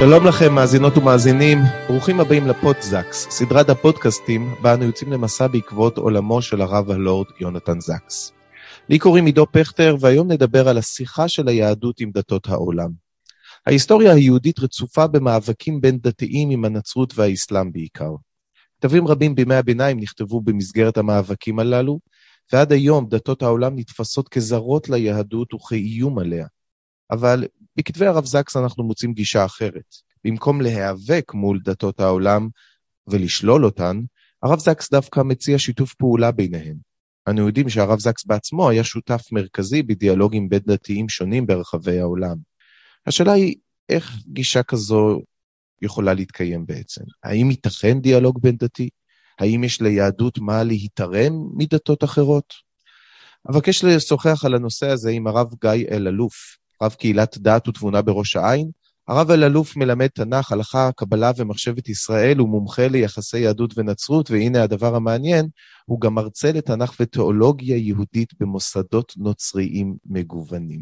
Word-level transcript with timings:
שלום 0.00 0.26
לכם, 0.26 0.54
מאזינות 0.54 0.96
ומאזינים, 0.96 1.58
ברוכים 1.88 2.20
הבאים 2.20 2.46
לפודזקס, 2.46 3.26
סדרת 3.30 3.68
הפודקאסטים, 3.68 4.54
בה 4.62 4.74
אנו 4.74 4.84
יוצאים 4.84 5.12
למסע 5.12 5.46
בעקבות 5.46 5.98
עולמו 5.98 6.42
של 6.42 6.60
הרב 6.60 6.90
הלורד 6.90 7.26
יונתן 7.40 7.80
זקס. 7.80 8.32
לי 8.88 8.98
קוראים 8.98 9.26
עידו 9.26 9.46
פכטר, 9.52 9.96
והיום 10.00 10.32
נדבר 10.32 10.68
על 10.68 10.78
השיחה 10.78 11.28
של 11.28 11.48
היהדות 11.48 12.00
עם 12.00 12.10
דתות 12.10 12.48
העולם. 12.48 12.90
ההיסטוריה 13.66 14.12
היהודית 14.12 14.58
רצופה 14.58 15.06
במאבקים 15.06 15.80
בין 15.80 15.98
דתיים 15.98 16.50
עם 16.50 16.64
הנצרות 16.64 17.12
והאסלאם 17.18 17.72
בעיקר. 17.72 18.10
כתבים 18.80 19.08
רבים 19.08 19.34
בימי 19.34 19.54
הביניים 19.54 20.00
נכתבו 20.00 20.40
במסגרת 20.40 20.98
המאבקים 20.98 21.58
הללו, 21.58 22.00
ועד 22.52 22.72
היום 22.72 23.08
דתות 23.08 23.42
העולם 23.42 23.72
נתפסות 23.76 24.28
כזרות 24.28 24.88
ליהדות 24.88 25.54
וכאיום 25.54 26.18
עליה. 26.18 26.46
אבל 27.10 27.44
בכתבי 27.78 28.06
הרב 28.06 28.24
זקס 28.24 28.56
אנחנו 28.56 28.84
מוצאים 28.84 29.12
גישה 29.12 29.44
אחרת. 29.44 29.94
במקום 30.24 30.60
להיאבק 30.60 31.34
מול 31.34 31.60
דתות 31.64 32.00
העולם 32.00 32.48
ולשלול 33.06 33.64
אותן, 33.64 34.00
הרב 34.42 34.58
זקס 34.58 34.90
דווקא 34.90 35.20
מציע 35.20 35.58
שיתוף 35.58 35.94
פעולה 35.94 36.30
ביניהן. 36.30 36.76
אנו 37.28 37.46
יודעים 37.46 37.68
שהרב 37.68 37.98
זקס 37.98 38.24
בעצמו 38.24 38.70
היה 38.70 38.84
שותף 38.84 39.22
מרכזי 39.32 39.82
בדיאלוגים 39.82 40.48
בין 40.48 40.60
דתיים 40.66 41.08
שונים 41.08 41.46
ברחבי 41.46 42.00
העולם. 42.00 42.36
השאלה 43.06 43.32
היא, 43.32 43.54
איך 43.88 44.12
גישה 44.26 44.62
כזו 44.62 45.20
יכולה 45.82 46.14
להתקיים 46.14 46.66
בעצם? 46.66 47.02
האם 47.24 47.50
ייתכן 47.50 48.00
דיאלוג 48.00 48.42
בין 48.42 48.56
דתי? 48.56 48.88
האם 49.38 49.64
יש 49.64 49.80
ליהדות 49.80 50.38
מה 50.38 50.62
להתערם 50.62 51.32
מדתות 51.56 52.04
אחרות? 52.04 52.54
אבקש 53.50 53.84
לשוחח 53.84 54.44
על 54.44 54.54
הנושא 54.54 54.88
הזה 54.88 55.10
עם 55.10 55.26
הרב 55.26 55.54
גיא 55.60 55.86
אלאלוף, 55.90 56.57
רב 56.82 56.94
קהילת 56.94 57.38
דת 57.38 57.68
ותבונה 57.68 58.02
בראש 58.02 58.36
העין. 58.36 58.70
הרב 59.08 59.30
אלאלוף 59.30 59.76
מלמד 59.76 60.06
תנ"ך, 60.06 60.52
הלכה, 60.52 60.90
קבלה 60.96 61.30
ומחשבת 61.36 61.88
ישראל, 61.88 62.38
הוא 62.38 62.48
מומחה 62.48 62.88
ליחסי 62.88 63.38
יהדות 63.38 63.74
ונצרות, 63.76 64.30
והנה 64.30 64.62
הדבר 64.62 64.94
המעניין, 64.94 65.48
הוא 65.86 66.00
גם 66.00 66.14
מרצה 66.14 66.52
לתנ"ך 66.52 66.92
ותיאולוגיה 67.00 67.76
יהודית 67.76 68.32
במוסדות 68.40 69.12
נוצריים 69.16 69.96
מגוונים. 70.06 70.80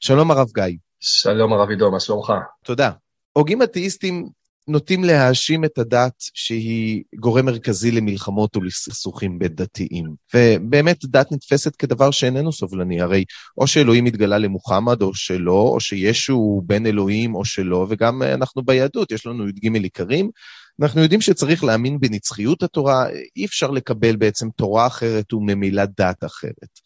שלום 0.00 0.30
הרב 0.30 0.48
גיא. 0.54 0.76
שלום 1.00 1.52
הרב 1.52 1.68
עידו, 1.68 1.90
מה 1.90 2.00
שלומך? 2.00 2.32
תודה. 2.64 2.90
הוגים 3.32 3.62
אתאיסטים 3.62 4.28
נוטים 4.68 5.04
להאשים 5.04 5.64
את 5.64 5.78
הדת 5.78 6.14
שהיא 6.34 7.02
גורם 7.16 7.46
מרכזי 7.46 7.90
למלחמות 7.90 8.56
ולסכסוכים 8.56 9.38
בין 9.38 9.54
דתיים. 9.54 10.14
ובאמת 10.34 11.04
דת 11.04 11.32
נתפסת 11.32 11.76
כדבר 11.76 12.10
שאיננו 12.10 12.52
סובלני, 12.52 13.00
הרי 13.00 13.24
או 13.58 13.66
שאלוהים 13.66 14.06
התגלה 14.06 14.38
למוחמד 14.38 15.02
או 15.02 15.14
שלא, 15.14 15.70
או 15.72 15.80
שישו 15.80 16.32
הוא 16.32 16.62
בן 16.66 16.86
אלוהים 16.86 17.34
או 17.34 17.44
שלא, 17.44 17.86
וגם 17.88 18.22
אנחנו 18.22 18.62
ביהדות, 18.62 19.12
יש 19.12 19.26
לנו 19.26 19.48
י"ג 19.48 19.74
עיקרים. 19.74 20.30
אנחנו 20.82 21.02
יודעים 21.02 21.20
שצריך 21.20 21.64
להאמין 21.64 22.00
בנצחיות 22.00 22.62
התורה, 22.62 23.06
אי 23.36 23.44
אפשר 23.44 23.70
לקבל 23.70 24.16
בעצם 24.16 24.48
תורה 24.56 24.86
אחרת 24.86 25.32
וממילא 25.32 25.82
דת 25.98 26.24
אחרת. 26.24 26.80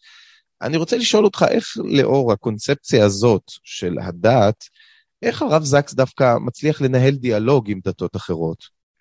אני 0.61 0.77
רוצה 0.77 0.97
לשאול 0.97 1.25
אותך, 1.25 1.45
איך 1.49 1.67
לאור 1.77 2.31
הקונספציה 2.31 3.05
הזאת 3.05 3.43
של 3.63 3.97
הדת, 4.01 4.63
איך 5.25 5.41
הרב 5.41 5.63
זקס 5.63 5.93
דווקא 5.93 6.37
מצליח 6.41 6.81
לנהל 6.81 7.15
דיאלוג 7.15 7.69
עם 7.71 7.79
דתות 7.83 8.15
אחרות? 8.15 8.57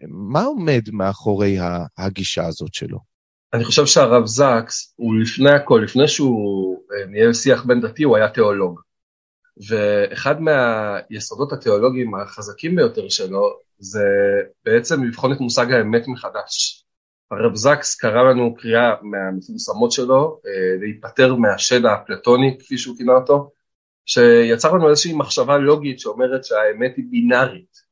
מה 0.09 0.43
עומד 0.43 0.83
מאחורי 0.93 1.57
הגישה 1.99 2.47
הזאת 2.47 2.75
שלו? 2.75 2.99
אני 3.55 3.65
חושב 3.65 3.87
שהרב 3.87 4.27
זקס, 4.27 4.95
הוא 4.97 5.15
לפני 5.23 5.51
הכל, 5.51 5.81
לפני 5.85 6.09
שהוא 6.09 6.79
אה, 6.93 7.07
ניהל 7.07 7.33
שיח 7.33 7.65
בין 7.65 7.81
דתי, 7.81 8.03
הוא 8.03 8.17
היה 8.17 8.29
תיאולוג. 8.29 8.81
ואחד 9.69 10.35
מהיסודות 10.41 11.53
התיאולוגיים 11.53 12.15
החזקים 12.15 12.77
ביותר 12.77 13.09
שלו, 13.09 13.59
זה 13.79 14.05
בעצם 14.65 15.05
לבחון 15.05 15.33
את 15.33 15.41
מושג 15.41 15.73
האמת 15.73 16.09
מחדש. 16.09 16.85
הרב 17.31 17.55
זקס 17.55 17.95
קרא 17.95 18.23
לנו 18.23 18.55
קריאה 18.55 18.95
מהמפורסמות 19.03 19.93
שלו 19.93 20.41
אה, 20.47 20.77
להיפטר 20.81 21.35
מהשד 21.35 21.85
האפלטוני 21.85 22.57
כפי 22.59 22.79
שהוא 22.79 22.97
כינה 22.97 23.13
אותו 23.13 23.51
שיצר 24.07 24.73
לנו 24.73 24.91
איזושהי 24.91 25.13
מחשבה 25.13 25.59
לוגית 25.59 26.01
שאומרת 26.01 26.45
שהאמת 26.45 26.97
היא 26.97 27.05
בינארית 27.11 27.85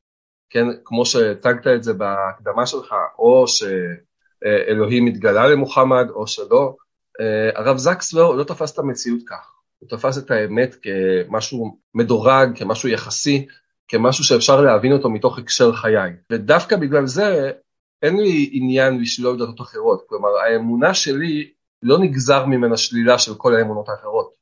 כן? 0.52 0.66
כמו 0.84 1.06
שהצגת 1.06 1.66
את 1.66 1.82
זה 1.82 1.92
בהקדמה 1.92 2.66
שלך 2.66 2.94
או 3.18 3.44
שאלוהים 3.48 5.06
התגלה 5.06 5.48
למוחמד 5.48 6.06
או 6.10 6.26
שלא. 6.26 6.76
אה, 7.20 7.50
הרב 7.54 7.76
זקס 7.76 8.12
לא, 8.12 8.36
לא 8.36 8.44
תפס 8.44 8.72
את 8.72 8.78
המציאות 8.78 9.20
כך. 9.26 9.52
הוא 9.78 9.88
תפס 9.88 10.18
את 10.18 10.30
האמת 10.30 10.76
כמשהו 10.82 11.78
מדורג 11.94 12.58
כמשהו 12.58 12.88
יחסי 12.88 13.46
כמשהו 13.88 14.24
שאפשר 14.24 14.60
להבין 14.60 14.92
אותו 14.92 15.10
מתוך 15.10 15.38
הקשר 15.38 15.72
חיי. 15.72 16.12
ודווקא 16.32 16.76
בגלל 16.76 17.06
זה 17.06 17.50
אין 18.02 18.16
לי 18.16 18.50
עניין 18.52 19.00
לשלול 19.00 19.36
דתות 19.36 19.60
אחרות, 19.60 20.04
כלומר 20.08 20.28
האמונה 20.28 20.94
שלי 20.94 21.50
לא 21.82 21.98
נגזר 21.98 22.46
ממנה 22.46 22.76
שלילה 22.76 23.18
של 23.18 23.34
כל 23.34 23.54
האמונות 23.54 23.88
האחרות, 23.88 24.32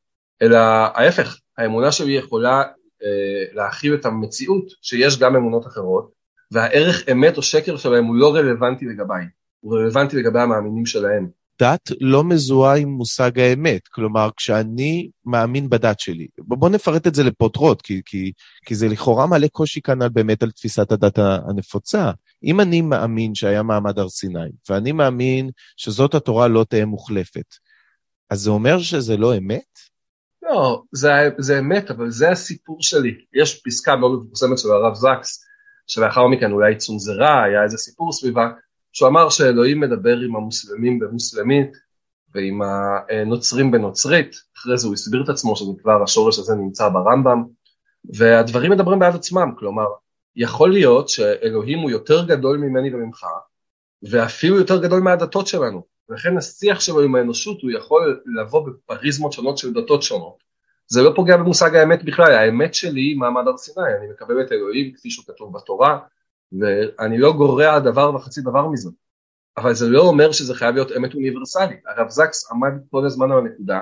אלא 0.43 0.57
ההפך, 0.95 1.37
האמונה 1.61 1.93
שלי 1.93 2.13
יכולה 2.13 2.63
אה, 3.03 3.45
להכיל 3.53 3.95
את 3.95 4.07
המציאות 4.07 4.65
שיש 4.83 5.19
גם 5.19 5.37
אמונות 5.37 5.67
אחרות, 5.67 6.11
והערך 6.53 7.09
אמת 7.13 7.37
או 7.37 7.43
שקר 7.43 7.77
שלהם 7.77 8.05
הוא 8.05 8.17
לא 8.17 8.35
רלוונטי 8.35 8.85
לגביי, 8.85 9.25
הוא 9.61 9.77
רלוונטי 9.77 10.17
לגבי 10.17 10.41
המאמינים 10.41 10.87
שלהם. 10.87 11.29
דת 11.61 11.91
לא 12.01 12.25
מזוהה 12.25 12.77
עם 12.77 12.89
מושג 12.89 13.39
האמת, 13.39 13.89
כלומר 13.89 14.29
כשאני 14.37 15.11
מאמין 15.25 15.69
בדת 15.71 16.01
שלי, 16.01 16.27
בוא 16.39 16.69
נפרט 16.69 17.07
את 17.07 17.15
זה 17.15 17.25
לפותרות, 17.25 17.83
כי, 17.83 18.01
כי, 18.05 18.33
כי 18.65 18.75
זה 18.75 18.89
לכאורה 18.89 19.27
מעלה 19.27 19.49
קושי 19.49 19.81
כאן 19.81 20.03
על, 20.03 20.09
באמת 20.09 20.43
על 20.43 20.51
תפיסת 20.51 20.93
הדת 20.93 21.19
הנפוצה. 21.19 22.11
אם 22.45 22.61
אני 22.61 22.81
מאמין 22.81 23.35
שהיה 23.35 23.63
מעמד 23.63 23.99
הר 23.99 24.09
סיני, 24.09 24.51
ואני 24.69 24.93
מאמין 24.93 25.51
שזאת 25.77 26.15
התורה 26.15 26.49
לא 26.49 26.65
תהיה 26.69 26.87
מוחלפת, 26.87 27.55
אז 28.31 28.41
זה 28.41 28.51
אומר 28.51 28.79
שזה 28.79 29.17
לא 29.17 29.37
אמת? 29.37 29.90
לא, 30.51 30.83
זה, 30.93 31.11
זה 31.39 31.59
אמת, 31.59 31.91
אבל 31.91 32.11
זה 32.11 32.31
הסיפור 32.31 32.83
שלי. 32.83 33.15
יש 33.35 33.63
פסקה 33.65 33.97
מאוד 33.97 34.21
מפורסמת 34.23 34.59
של 34.59 34.71
הרב 34.71 34.95
זקס, 34.95 35.45
שלאחר 35.87 36.27
מכן 36.27 36.53
אולי 36.53 36.77
צונזרה, 36.77 37.45
היה 37.45 37.63
איזה 37.63 37.79
סיפור 37.79 38.13
סביבה, 38.13 38.51
שהוא 38.93 39.09
אמר 39.09 39.31
שאלוהים 39.31 39.81
מדבר 39.81 40.17
עם 40.19 40.37
המוסלמים 40.37 40.99
במוסלמית 40.99 41.71
ועם 42.35 42.61
הנוצרים 42.63 43.71
בנוצרית, 43.71 44.37
אחרי 44.59 44.79
זה 44.79 44.87
הוא 44.87 44.95
הסביר 44.95 45.23
את 45.25 45.29
עצמו 45.29 45.57
שזה 45.57 45.73
כבר 45.83 46.03
השורש 46.03 46.39
הזה 46.39 46.55
נמצא 46.55 46.89
ברמב"ם, 46.89 47.45
והדברים 48.15 48.73
מדברים 48.73 48.99
בעד 48.99 49.15
עצמם, 49.15 49.53
כלומר, 49.59 49.87
יכול 50.37 50.73
להיות 50.73 51.09
שאלוהים 51.09 51.79
הוא 51.79 51.91
יותר 51.91 52.27
גדול 52.27 52.59
ממני 52.59 52.95
וממך, 52.95 53.25
ואפילו 54.11 54.57
יותר 54.57 54.83
גדול 54.83 55.01
מהדתות 55.01 55.47
שלנו, 55.47 55.83
ולכן 56.11 56.37
השיח 56.37 56.81
שלו 56.81 57.01
עם 57.01 57.15
האנושות 57.15 57.63
הוא 57.63 57.71
יכול 57.71 58.23
לבוא 58.27 58.69
בפריזמות 58.69 59.33
שונות 59.33 59.59
של 59.59 59.73
דתות 59.73 60.03
שונות. 60.03 60.43
זה 60.87 61.03
לא 61.03 61.13
פוגע 61.17 61.37
במושג 61.37 61.77
האמת 61.77 62.05
בכלל, 62.05 62.33
האמת 62.33 62.75
שלי 62.75 63.01
היא 63.01 63.17
מעמד 63.17 63.43
הר 63.47 63.57
סיני, 63.57 63.87
אני 63.99 64.11
מקבל 64.13 64.41
את 64.41 64.53
אלוהים 64.53 64.93
כפי 64.93 65.11
שהוא 65.11 65.25
כתוב 65.27 65.57
בתורה, 65.57 65.99
ואני 66.53 67.19
לא 67.19 67.33
גורע 67.33 67.79
דבר 67.79 68.15
וחצי 68.15 68.41
דבר 68.41 68.69
מזה. 68.69 68.91
אבל 69.57 69.75
זה 69.75 69.89
לא 69.89 70.03
אומר 70.03 70.33
שזה 70.33 70.55
חייב 70.55 70.75
להיות 70.75 70.93
אמת 70.97 71.15
אוניברסלית. 71.15 71.81
הרב 71.87 72.09
זקס 72.09 72.53
עמד 72.53 72.73
כל 72.91 73.07
הזמן 73.07 73.33
על 73.33 73.39
הנקודה 73.39 73.81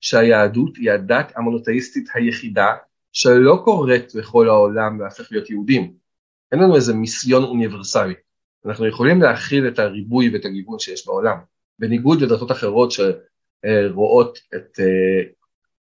שהיהדות 0.00 0.76
היא 0.76 0.90
הדת 0.90 1.32
המונותאיסטית 1.36 2.08
היחידה 2.14 2.72
שלא 3.12 3.60
קורית 3.64 4.14
בכל 4.14 4.48
העולם 4.48 5.00
להפך 5.00 5.28
להיות 5.30 5.50
יהודים. 5.50 5.94
אין 6.52 6.60
לנו 6.60 6.76
איזה 6.76 6.94
מיסיון 6.94 7.44
אוניברסלי. 7.44 8.14
אנחנו 8.66 8.86
יכולים 8.86 9.22
להכיל 9.22 9.68
את 9.68 9.78
הריבוי 9.78 10.30
ואת 10.32 10.44
הגיוון 10.44 10.78
שיש 10.78 11.06
בעולם, 11.06 11.36
בניגוד 11.78 12.20
לדתות 12.20 12.52
אחרות 12.52 12.90
שרואות 12.90 14.38
את 14.54 14.80
אה, 14.80 15.30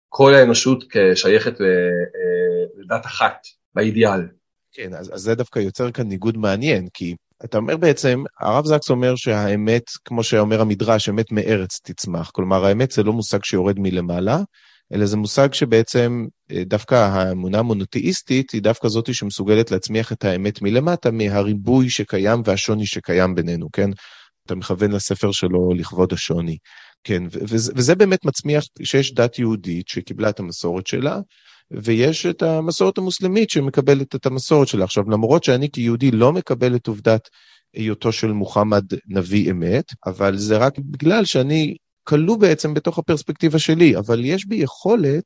כל 0.09 0.33
האנושות 0.33 0.83
כשייכת 0.89 1.61
אה, 1.61 1.67
לדת 2.77 3.05
אחת, 3.05 3.47
באידיאל. 3.75 4.21
כן, 4.71 4.93
אז, 4.93 5.11
אז 5.13 5.21
זה 5.21 5.35
דווקא 5.35 5.59
יוצר 5.59 5.91
כאן 5.91 6.07
ניגוד 6.07 6.37
מעניין, 6.37 6.87
כי 6.93 7.15
אתה 7.45 7.57
אומר 7.57 7.77
בעצם, 7.77 8.23
הרב 8.39 8.65
זקס 8.65 8.89
אומר 8.89 9.15
שהאמת, 9.15 9.83
כמו 10.05 10.23
שאומר 10.23 10.61
המדרש, 10.61 11.09
אמת 11.09 11.31
מארץ 11.31 11.79
תצמח. 11.83 12.31
כלומר, 12.31 12.65
האמת 12.65 12.91
זה 12.91 13.03
לא 13.03 13.13
מושג 13.13 13.43
שיורד 13.43 13.79
מלמעלה, 13.79 14.39
אלא 14.93 15.05
זה 15.05 15.17
מושג 15.17 15.53
שבעצם 15.53 16.25
אה, 16.51 16.63
דווקא 16.65 16.95
האמונה 16.95 17.59
המונותאיסטית 17.59 18.51
היא 18.51 18.61
דווקא 18.61 18.87
זאתי 18.87 19.13
שמסוגלת 19.13 19.71
להצמיח 19.71 20.11
את 20.11 20.25
האמת 20.25 20.61
מלמטה, 20.61 21.11
מהריבוי 21.11 21.89
שקיים 21.89 22.41
והשוני 22.45 22.85
שקיים 22.85 23.35
בינינו, 23.35 23.71
כן? 23.73 23.89
אתה 24.45 24.55
מכוון 24.55 24.91
לספר 24.91 25.31
שלו 25.31 25.73
לכבוד 25.73 26.13
השוני. 26.13 26.57
כן, 27.03 27.23
וזה, 27.31 27.95
באמת 27.95 28.25
מצמיח 28.25 28.63
שיש 28.83 29.13
דת 29.13 29.39
יהודית 29.39 29.87
שקיבלה 29.87 30.29
את 30.29 30.39
המסורת 30.39 30.87
שלה, 30.87 31.19
ויש 31.71 32.25
את 32.25 32.41
המסורת 32.41 32.97
המוסלמית 32.97 33.49
שמקבלת 33.49 34.15
את 34.15 34.25
המסורת 34.25 34.67
שלה. 34.67 34.83
עכשיו, 34.83 35.03
למרות 35.09 35.43
שאני 35.43 35.69
כיהודי 35.71 36.11
לא 36.11 36.33
מקבל 36.33 36.75
את 36.75 36.87
עובדת 36.87 37.29
היותו 37.73 38.11
של 38.11 38.31
מוחמד 38.31 38.83
נביא 39.07 39.51
אמת, 39.51 39.85
אבל 40.05 40.37
זה 40.37 40.57
רק 40.57 40.73
בגלל 40.79 41.25
שאני 41.25 41.75
כלוא 42.03 42.37
בעצם 42.37 42.73
בתוך 42.73 42.99
הפרספקטיבה 42.99 43.59
שלי, 43.59 43.97
אבל 43.97 44.25
יש 44.25 44.45
בי 44.45 44.55
יכולת 44.55 45.23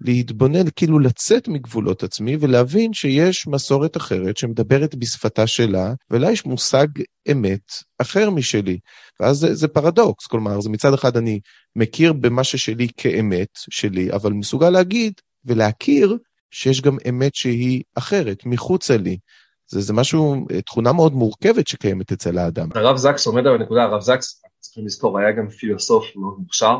להתבונן, 0.00 0.70
כאילו 0.76 0.98
לצאת 0.98 1.48
מגבולות 1.48 2.02
עצמי 2.02 2.36
ולהבין 2.40 2.92
שיש 2.92 3.46
מסורת 3.46 3.96
אחרת 3.96 4.36
שמדברת 4.36 4.94
בשפתה 4.94 5.46
שלה, 5.46 5.92
ולה 6.10 6.30
יש 6.30 6.46
מושג 6.46 6.86
אמת 7.32 7.72
אחר 7.98 8.30
משלי. 8.30 8.78
ואז 9.20 9.36
זה, 9.36 9.54
זה 9.54 9.68
פרדוקס, 9.68 10.26
כלומר, 10.26 10.60
זה 10.60 10.70
מצד 10.70 10.94
אחד 10.94 11.16
אני 11.16 11.40
מכיר 11.76 12.12
במה 12.12 12.44
ששלי 12.44 12.88
כאמת 12.96 13.48
שלי, 13.54 14.12
אבל 14.12 14.32
מסוגל 14.32 14.70
להגיד 14.70 15.12
ולהכיר 15.44 16.18
שיש 16.50 16.80
גם 16.80 16.96
אמת 17.08 17.34
שהיא 17.34 17.82
אחרת, 17.94 18.46
מחוצה 18.46 18.96
לי. 18.96 19.18
זה, 19.66 19.80
זה 19.80 19.92
משהו, 19.92 20.46
תכונה 20.66 20.92
מאוד 20.92 21.12
מורכבת 21.12 21.68
שקיימת 21.68 22.12
אצל 22.12 22.38
האדם. 22.38 22.68
הרב 22.74 22.96
זקס 22.96 23.26
עומד 23.26 23.46
על 23.46 23.54
הנקודה, 23.54 23.82
הרב 23.82 24.00
זקס, 24.00 24.42
צריכים 24.58 24.86
לזכור, 24.86 25.18
היה 25.18 25.32
גם 25.32 25.48
פילוסוף 25.48 26.04
מאוד 26.16 26.34
מוכשר, 26.38 26.76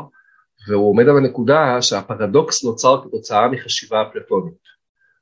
והוא 0.68 0.90
עומד 0.90 1.08
על 1.08 1.16
הנקודה 1.16 1.82
שהפרדוקס 1.82 2.64
נוצר 2.64 3.00
כתוצאה 3.04 3.48
מחשיבה 3.48 4.02
אפלטונית. 4.02 4.70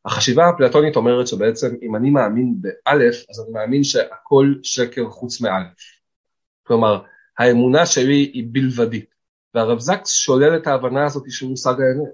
החשיבה 0.04 0.46
האפלטונית 0.46 0.96
אומרת 0.96 1.26
שבעצם 1.26 1.74
אם 1.82 1.96
אני 1.96 2.10
מאמין 2.10 2.54
באלף, 2.60 3.24
אז 3.30 3.40
אני 3.40 3.52
מאמין 3.52 3.84
שהכל 3.84 4.54
שקר 4.62 5.10
חוץ 5.10 5.40
מאלף. 5.40 5.74
כלומר, 6.62 7.02
האמונה 7.38 7.86
שלי 7.86 8.30
היא 8.34 8.48
בלבדית, 8.52 9.14
והרב 9.54 9.78
זקס 9.78 10.12
שולל 10.12 10.56
את 10.56 10.66
ההבנה 10.66 11.04
הזאת 11.04 11.22
של 11.28 11.46
מושג 11.46 11.74
האמת. 11.80 12.12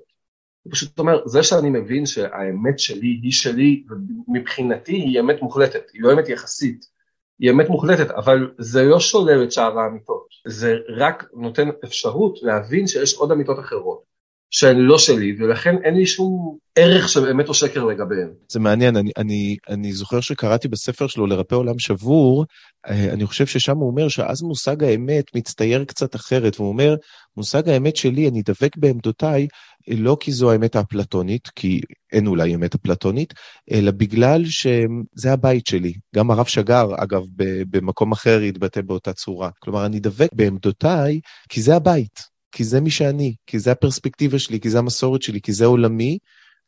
הוא 0.62 0.72
פשוט 0.72 0.98
אומר, 0.98 1.26
זה 1.26 1.42
שאני 1.42 1.70
מבין 1.70 2.06
שהאמת 2.06 2.78
שלי 2.78 3.20
היא 3.22 3.32
שלי, 3.32 3.84
ומבחינתי 4.28 4.92
היא 4.92 5.20
אמת 5.20 5.42
מוחלטת, 5.42 5.90
היא 5.92 6.02
לא 6.02 6.12
אמת 6.12 6.28
יחסית, 6.28 6.93
היא 7.38 7.50
אמת 7.50 7.68
מוחלטת, 7.68 8.10
אבל 8.10 8.50
זה 8.58 8.82
לא 8.82 9.00
שולל 9.00 9.44
את 9.44 9.52
שאר 9.52 9.78
האמיתות, 9.78 10.26
זה 10.46 10.74
רק 10.96 11.24
נותן 11.32 11.68
אפשרות 11.84 12.38
להבין 12.42 12.86
שיש 12.86 13.14
עוד 13.14 13.32
אמיתות 13.32 13.58
אחרות. 13.58 14.13
שהן 14.56 14.76
לא 14.76 14.98
שלי, 14.98 15.36
ולכן 15.38 15.74
אין 15.84 15.94
לי 15.94 16.06
שום 16.06 16.56
ערך 16.76 17.08
של 17.08 17.28
אמת 17.28 17.48
או 17.48 17.54
שקר 17.54 17.84
לגביהן. 17.84 18.28
זה 18.48 18.60
מעניין, 18.60 18.96
אני, 18.96 19.10
אני, 19.16 19.56
אני 19.68 19.92
זוכר 19.92 20.20
שקראתי 20.20 20.68
בספר 20.68 21.06
שלו 21.06 21.26
לרפא 21.26 21.54
עולם 21.54 21.78
שבור, 21.78 22.44
אה, 22.88 23.12
אני 23.12 23.26
חושב 23.26 23.46
ששם 23.46 23.76
הוא 23.76 23.90
אומר 23.90 24.08
שאז 24.08 24.42
מושג 24.42 24.84
האמת 24.84 25.24
מצטייר 25.34 25.84
קצת 25.84 26.14
אחרת, 26.14 26.60
והוא 26.60 26.68
אומר, 26.68 26.94
מושג 27.36 27.68
האמת 27.68 27.96
שלי, 27.96 28.28
אני 28.28 28.42
דבק 28.42 28.76
בעמדותיי, 28.76 29.46
לא 29.88 30.16
כי 30.20 30.32
זו 30.32 30.52
האמת 30.52 30.76
האפלטונית, 30.76 31.48
כי 31.56 31.80
אין 32.12 32.26
אולי 32.26 32.54
אמת 32.54 32.74
אפלטונית, 32.74 33.34
אלא 33.72 33.90
בגלל 33.90 34.44
שזה 34.44 35.32
הבית 35.32 35.66
שלי. 35.66 35.92
גם 36.14 36.30
הרב 36.30 36.46
שגר, 36.46 36.86
אגב, 36.96 37.22
במקום 37.70 38.12
אחר 38.12 38.40
התבטא 38.40 38.80
באותה 38.80 39.12
צורה. 39.12 39.50
כלומר, 39.58 39.86
אני 39.86 40.00
דבק 40.00 40.28
בעמדותיי 40.32 41.20
כי 41.48 41.62
זה 41.62 41.76
הבית. 41.76 42.33
כי 42.54 42.64
זה 42.64 42.80
מי 42.80 42.90
שאני, 42.90 43.34
כי 43.46 43.58
זה 43.58 43.72
הפרספקטיבה 43.72 44.38
שלי, 44.38 44.60
כי 44.60 44.70
זה 44.70 44.78
המסורת 44.78 45.22
שלי, 45.22 45.40
כי 45.40 45.52
זה 45.52 45.64
עולמי, 45.64 46.18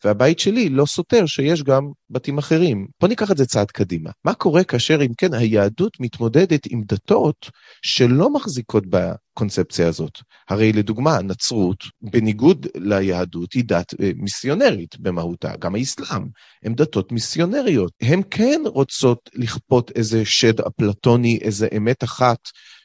והבית 0.04 0.38
שלי 0.38 0.68
לא 0.68 0.86
סותר 0.86 1.26
שיש 1.26 1.62
גם 1.62 1.90
בתים 2.10 2.38
אחרים. 2.38 2.86
בוא 3.00 3.08
ניקח 3.08 3.30
את 3.30 3.36
זה 3.36 3.46
צעד 3.46 3.70
קדימה. 3.70 4.10
מה 4.24 4.34
קורה 4.34 4.64
כאשר, 4.64 5.02
אם 5.02 5.12
כן, 5.18 5.34
היהדות 5.34 6.00
מתמודדת 6.00 6.66
עם 6.70 6.82
דתות 6.86 7.50
שלא 7.82 8.32
מחזיקות 8.32 8.84
בקונספציה 8.86 9.88
הזאת? 9.88 10.12
הרי 10.48 10.72
לדוגמה, 10.72 11.16
הנצרות, 11.16 11.84
בניגוד 12.02 12.66
ליהדות, 12.74 13.52
היא 13.52 13.64
דת 13.66 13.94
אה, 14.00 14.10
מיסיונרית 14.16 14.98
במהותה, 14.98 15.52
גם 15.58 15.74
האסלאם, 15.74 16.22
הן 16.64 16.74
דתות 16.74 17.12
מיסיונריות. 17.12 17.92
הן 18.00 18.20
כן 18.30 18.60
רוצות 18.64 19.30
לכפות 19.34 19.90
איזה 19.94 20.24
שד 20.24 20.60
אפלטוני, 20.60 21.38
איזה 21.42 21.68
אמת 21.76 22.04
אחת 22.04 22.38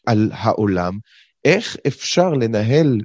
על 0.08 0.32
העולם, 0.34 0.98
איך 1.46 1.78
אפשר 1.88 2.30
לנהל 2.30 2.98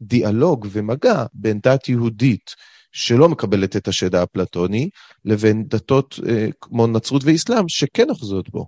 דיאלוג 0.00 0.66
ומגע 0.70 1.24
בין 1.34 1.58
דת 1.62 1.88
יהודית 1.88 2.54
שלא 2.92 3.28
מקבלת 3.28 3.76
את 3.76 3.88
השד 3.88 4.14
האפלטוני, 4.14 4.90
לבין 5.24 5.64
דתות 5.68 6.14
אה, 6.28 6.46
כמו 6.60 6.86
נצרות 6.86 7.22
ואסלאם 7.24 7.68
שכן 7.68 8.10
אוחזות 8.10 8.50
בו. 8.50 8.66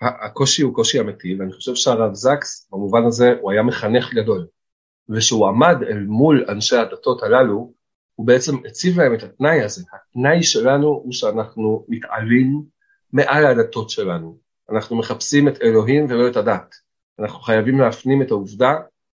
הקושי 0.00 0.62
הוא 0.62 0.74
קושי 0.74 1.00
אמיתי, 1.00 1.36
ואני 1.38 1.52
חושב 1.52 1.74
שהרב 1.74 2.14
זקס, 2.14 2.68
במובן 2.72 3.06
הזה, 3.06 3.32
הוא 3.40 3.52
היה 3.52 3.62
מחנך 3.62 4.14
גדול. 4.14 4.46
וכשהוא 5.08 5.48
עמד 5.48 5.76
אל 5.88 5.98
מול 5.98 6.44
אנשי 6.48 6.76
הדתות 6.76 7.22
הללו, 7.22 7.72
הוא 8.14 8.26
בעצם 8.26 8.56
הציב 8.66 9.00
להם 9.00 9.14
את 9.14 9.22
התנאי 9.22 9.62
הזה. 9.62 9.82
התנאי 9.94 10.42
שלנו 10.42 10.86
הוא 10.88 11.12
שאנחנו 11.12 11.84
מתעלים 11.88 12.62
מעל 13.12 13.46
הדתות 13.46 13.90
שלנו. 13.90 14.38
אנחנו 14.70 14.96
מחפשים 14.96 15.48
את 15.48 15.62
אלוהים 15.62 16.04
ולא 16.04 16.28
את 16.28 16.36
הדת. 16.36 16.74
אנחנו 17.22 17.40
חייבים 17.40 17.80
להפנים 17.80 18.22
את 18.22 18.30
העובדה 18.30 18.74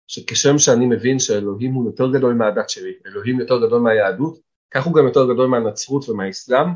שכשם 0.08 0.58
שאני 0.58 0.86
מבין 0.86 1.20
שאלוהים 1.20 1.74
הוא 1.74 1.86
יותר 1.86 2.12
גדול 2.12 2.34
מהדת 2.34 2.70
שלי, 2.70 2.94
אלוהים 3.06 3.40
יותר 3.40 3.68
גדול 3.68 3.82
מהיהדות, 3.82 4.40
כך 4.72 4.86
הוא 4.86 4.94
גם 4.94 5.06
יותר 5.06 5.34
גדול 5.34 5.48
מהנצרות 5.48 6.10
ומהאסלאם, 6.10 6.68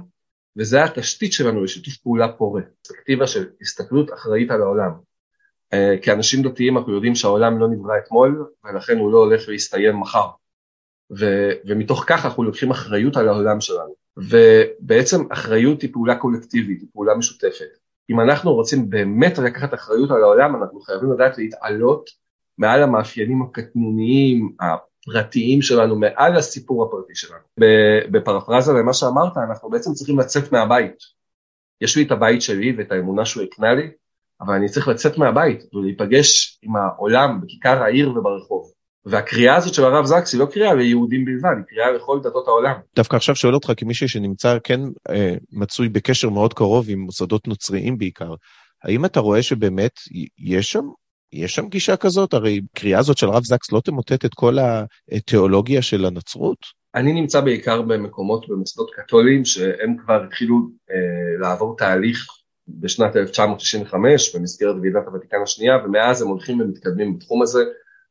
וזה 0.58 0.84
התשתית 0.84 1.34
שלנו 1.34 1.64
לשיתוף 1.64 1.98
פעולה 1.98 2.32
פורה, 2.32 2.62
פרספקטיבה 2.62 3.28
של 3.28 3.50
הסתכלות 3.62 4.14
אחראית 4.14 4.52
על 4.52 4.62
העולם. 4.62 4.92
Uh, 5.74 5.78
כאנשים 6.02 6.42
דתיים 6.44 6.78
אנחנו 6.78 6.94
יודעים 6.94 7.16
שהעולם 7.16 7.60
לא 7.60 7.68
נברא 7.68 7.98
אתמול, 7.98 8.46
ולכן 8.64 8.98
הוא 8.98 9.12
לא 9.12 9.18
הולך 9.18 9.50
להסתיים 9.50 10.00
מחר. 10.00 10.28
ו- 11.20 11.52
ומתוך 11.66 12.04
כך 12.08 12.26
אנחנו 12.26 12.44
לוקחים 12.44 12.72
אחריות 12.72 13.18
על 13.18 13.28
העולם 13.28 13.62
שלנו. 13.62 13.96
ובעצם 14.18 15.32
אחריות 15.32 15.82
היא 15.82 15.94
פעולה 15.94 16.16
קולקטיבית, 16.16 16.82
היא 16.82 16.90
פעולה 16.94 17.16
משותפת. 17.16 17.77
אם 18.10 18.20
אנחנו 18.20 18.54
רוצים 18.54 18.90
באמת 18.90 19.38
לקחת 19.38 19.74
אחריות 19.74 20.12
על 20.12 20.24
העולם, 20.24 20.56
אנחנו 20.56 20.80
חייבים 20.80 21.14
לדעת 21.14 21.38
להתעלות 21.38 22.10
מעל 22.58 22.84
המאפיינים 22.84 23.42
הקטנוניים, 23.42 24.56
הפרטיים 24.60 25.62
שלנו, 25.62 25.96
מעל 25.96 26.38
הסיפור 26.38 26.84
הפרטי 26.84 27.16
שלנו. 27.16 27.42
בפרפרזה 28.12 28.74
למה 28.74 28.94
שאמרת, 28.94 29.38
אנחנו 29.38 29.70
בעצם 29.70 29.92
צריכים 29.94 30.20
לצאת 30.20 30.52
מהבית. 30.52 31.18
יש 31.82 31.98
לי 31.98 32.04
את 32.04 32.12
הבית 32.12 32.42
שלי 32.42 32.76
ואת 32.78 32.92
האמונה 32.92 33.26
שהוא 33.26 33.44
הקנה 33.44 33.74
לי, 33.74 33.92
אבל 34.42 34.54
אני 34.54 34.70
צריך 34.70 34.88
לצאת 34.88 35.18
מהבית 35.18 35.64
ולהיפגש 35.74 36.60
עם 36.64 36.76
העולם 36.76 37.42
בכיכר 37.42 37.84
העיר 37.84 38.12
וברחוב. 38.12 38.72
והקריאה 39.10 39.56
הזאת 39.56 39.74
של 39.74 39.84
הרב 39.84 40.06
זקס 40.06 40.34
היא 40.34 40.40
לא 40.40 40.46
קריאה 40.46 40.74
ליהודים 40.74 41.26
בלבד, 41.26 41.56
היא 41.58 41.66
קריאה 41.68 41.92
לכל 41.92 42.20
דתות 42.24 42.48
העולם. 42.48 42.74
דווקא 42.96 43.16
עכשיו 43.16 43.36
שואל 43.36 43.54
אותך 43.54 43.72
כמישהו 43.78 44.10
שנמצא, 44.10 44.58
כן 44.64 44.80
אה, 45.10 45.36
מצוי 45.52 45.90
בקשר 45.90 46.30
מאוד 46.30 46.54
קרוב 46.54 46.86
עם 46.90 47.00
מוסדות 47.00 47.48
נוצריים 47.48 47.98
בעיקר, 47.98 48.34
האם 48.84 49.06
אתה 49.06 49.20
רואה 49.20 49.44
שבאמת 49.44 49.92
יש 50.40 50.72
שם 50.72 50.86
יש 51.34 51.56
שם 51.56 51.68
גישה 51.68 51.98
כזאת? 51.98 52.34
הרי 52.34 52.62
קריאה 52.76 53.00
הזאת 53.00 53.18
של 53.18 53.28
הרב 53.28 53.44
זקס 53.44 53.72
לא 53.72 53.82
תמוטט 53.84 54.26
את 54.26 54.34
כל 54.34 54.58
התיאולוגיה 55.12 55.82
של 55.82 56.06
הנצרות? 56.06 56.58
אני 56.96 57.14
נמצא 57.14 57.42
בעיקר 57.42 57.82
במקומות, 57.82 58.46
במוסדות 58.50 58.92
קתוליים, 58.96 59.46
שהם 59.46 59.98
כבר 59.98 60.24
התחילו 60.24 60.56
אה, 60.92 61.40
לעבור 61.40 61.76
תהליך 61.78 62.26
בשנת 62.68 63.16
1965 63.16 64.36
במסגרת 64.36 64.76
ועידת 64.82 65.08
הוותיקן 65.08 65.38
השנייה, 65.44 65.78
ומאז 65.86 66.22
הם 66.22 66.28
הולכים 66.28 66.62
ומתקדמים 66.62 67.18
בתחום 67.18 67.42
הזה. 67.42 67.64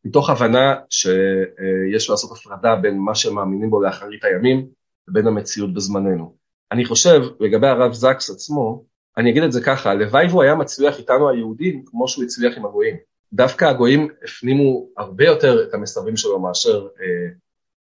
מתוך 0.06 0.30
הבנה 0.30 0.74
שיש 0.90 2.10
לעשות 2.10 2.32
הפרדה 2.32 2.76
בין 2.76 2.98
מה 2.98 3.14
שהם 3.14 3.34
מאמינים 3.34 3.70
בו 3.70 3.80
לאחרית 3.80 4.24
הימים 4.24 4.66
לבין 5.08 5.26
המציאות 5.26 5.74
בזמננו. 5.74 6.34
אני 6.72 6.84
חושב, 6.84 7.22
לגבי 7.40 7.66
הרב 7.66 7.92
זקס 7.92 8.30
עצמו, 8.30 8.84
אני 9.18 9.30
אגיד 9.30 9.42
את 9.42 9.52
זה 9.52 9.60
ככה, 9.60 9.90
הלוואי 9.90 10.26
והוא 10.26 10.42
היה 10.42 10.54
מצליח 10.54 10.98
איתנו 10.98 11.30
היהודים 11.30 11.84
כמו 11.86 12.08
שהוא 12.08 12.24
הצליח 12.24 12.56
עם 12.56 12.66
הגויים. 12.66 12.96
דווקא 13.32 13.64
הגויים 13.64 14.08
הפנימו 14.24 14.88
הרבה 14.96 15.24
יותר 15.24 15.64
את 15.68 15.74
המסרים 15.74 16.16
שלו 16.16 16.40
מאשר 16.40 16.86
אה, 17.00 17.32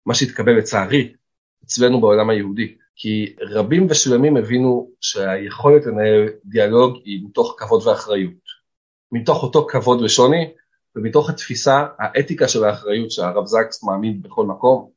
מה 0.07 0.15
שהתקבל 0.15 0.53
לצערי 0.53 1.13
אצלנו 1.65 2.01
בעולם 2.01 2.31
היהודי. 2.31 2.75
כי 2.97 3.35
רבים 3.41 3.87
ושלמים 3.91 4.37
הבינו 4.37 4.91
שהיכולת 5.01 5.87
לנהל 5.87 6.29
דיאלוג 6.45 6.97
היא 7.05 7.25
מתוך 7.25 7.55
כבוד 7.59 7.87
ואחריות. 7.87 8.61
מתוך 9.13 9.43
אותו 9.43 9.67
כבוד 9.71 10.03
ושוני, 10.03 10.53
ומתוך 10.97 11.31
התפיסה, 11.31 11.87
האתיקה 11.99 12.49
של 12.49 12.65
האחריות 12.65 13.11
שהרב 13.11 13.47
זקס 13.47 13.85
מאמין 13.85 14.23
בכל 14.23 14.47
מקום, 14.47 14.91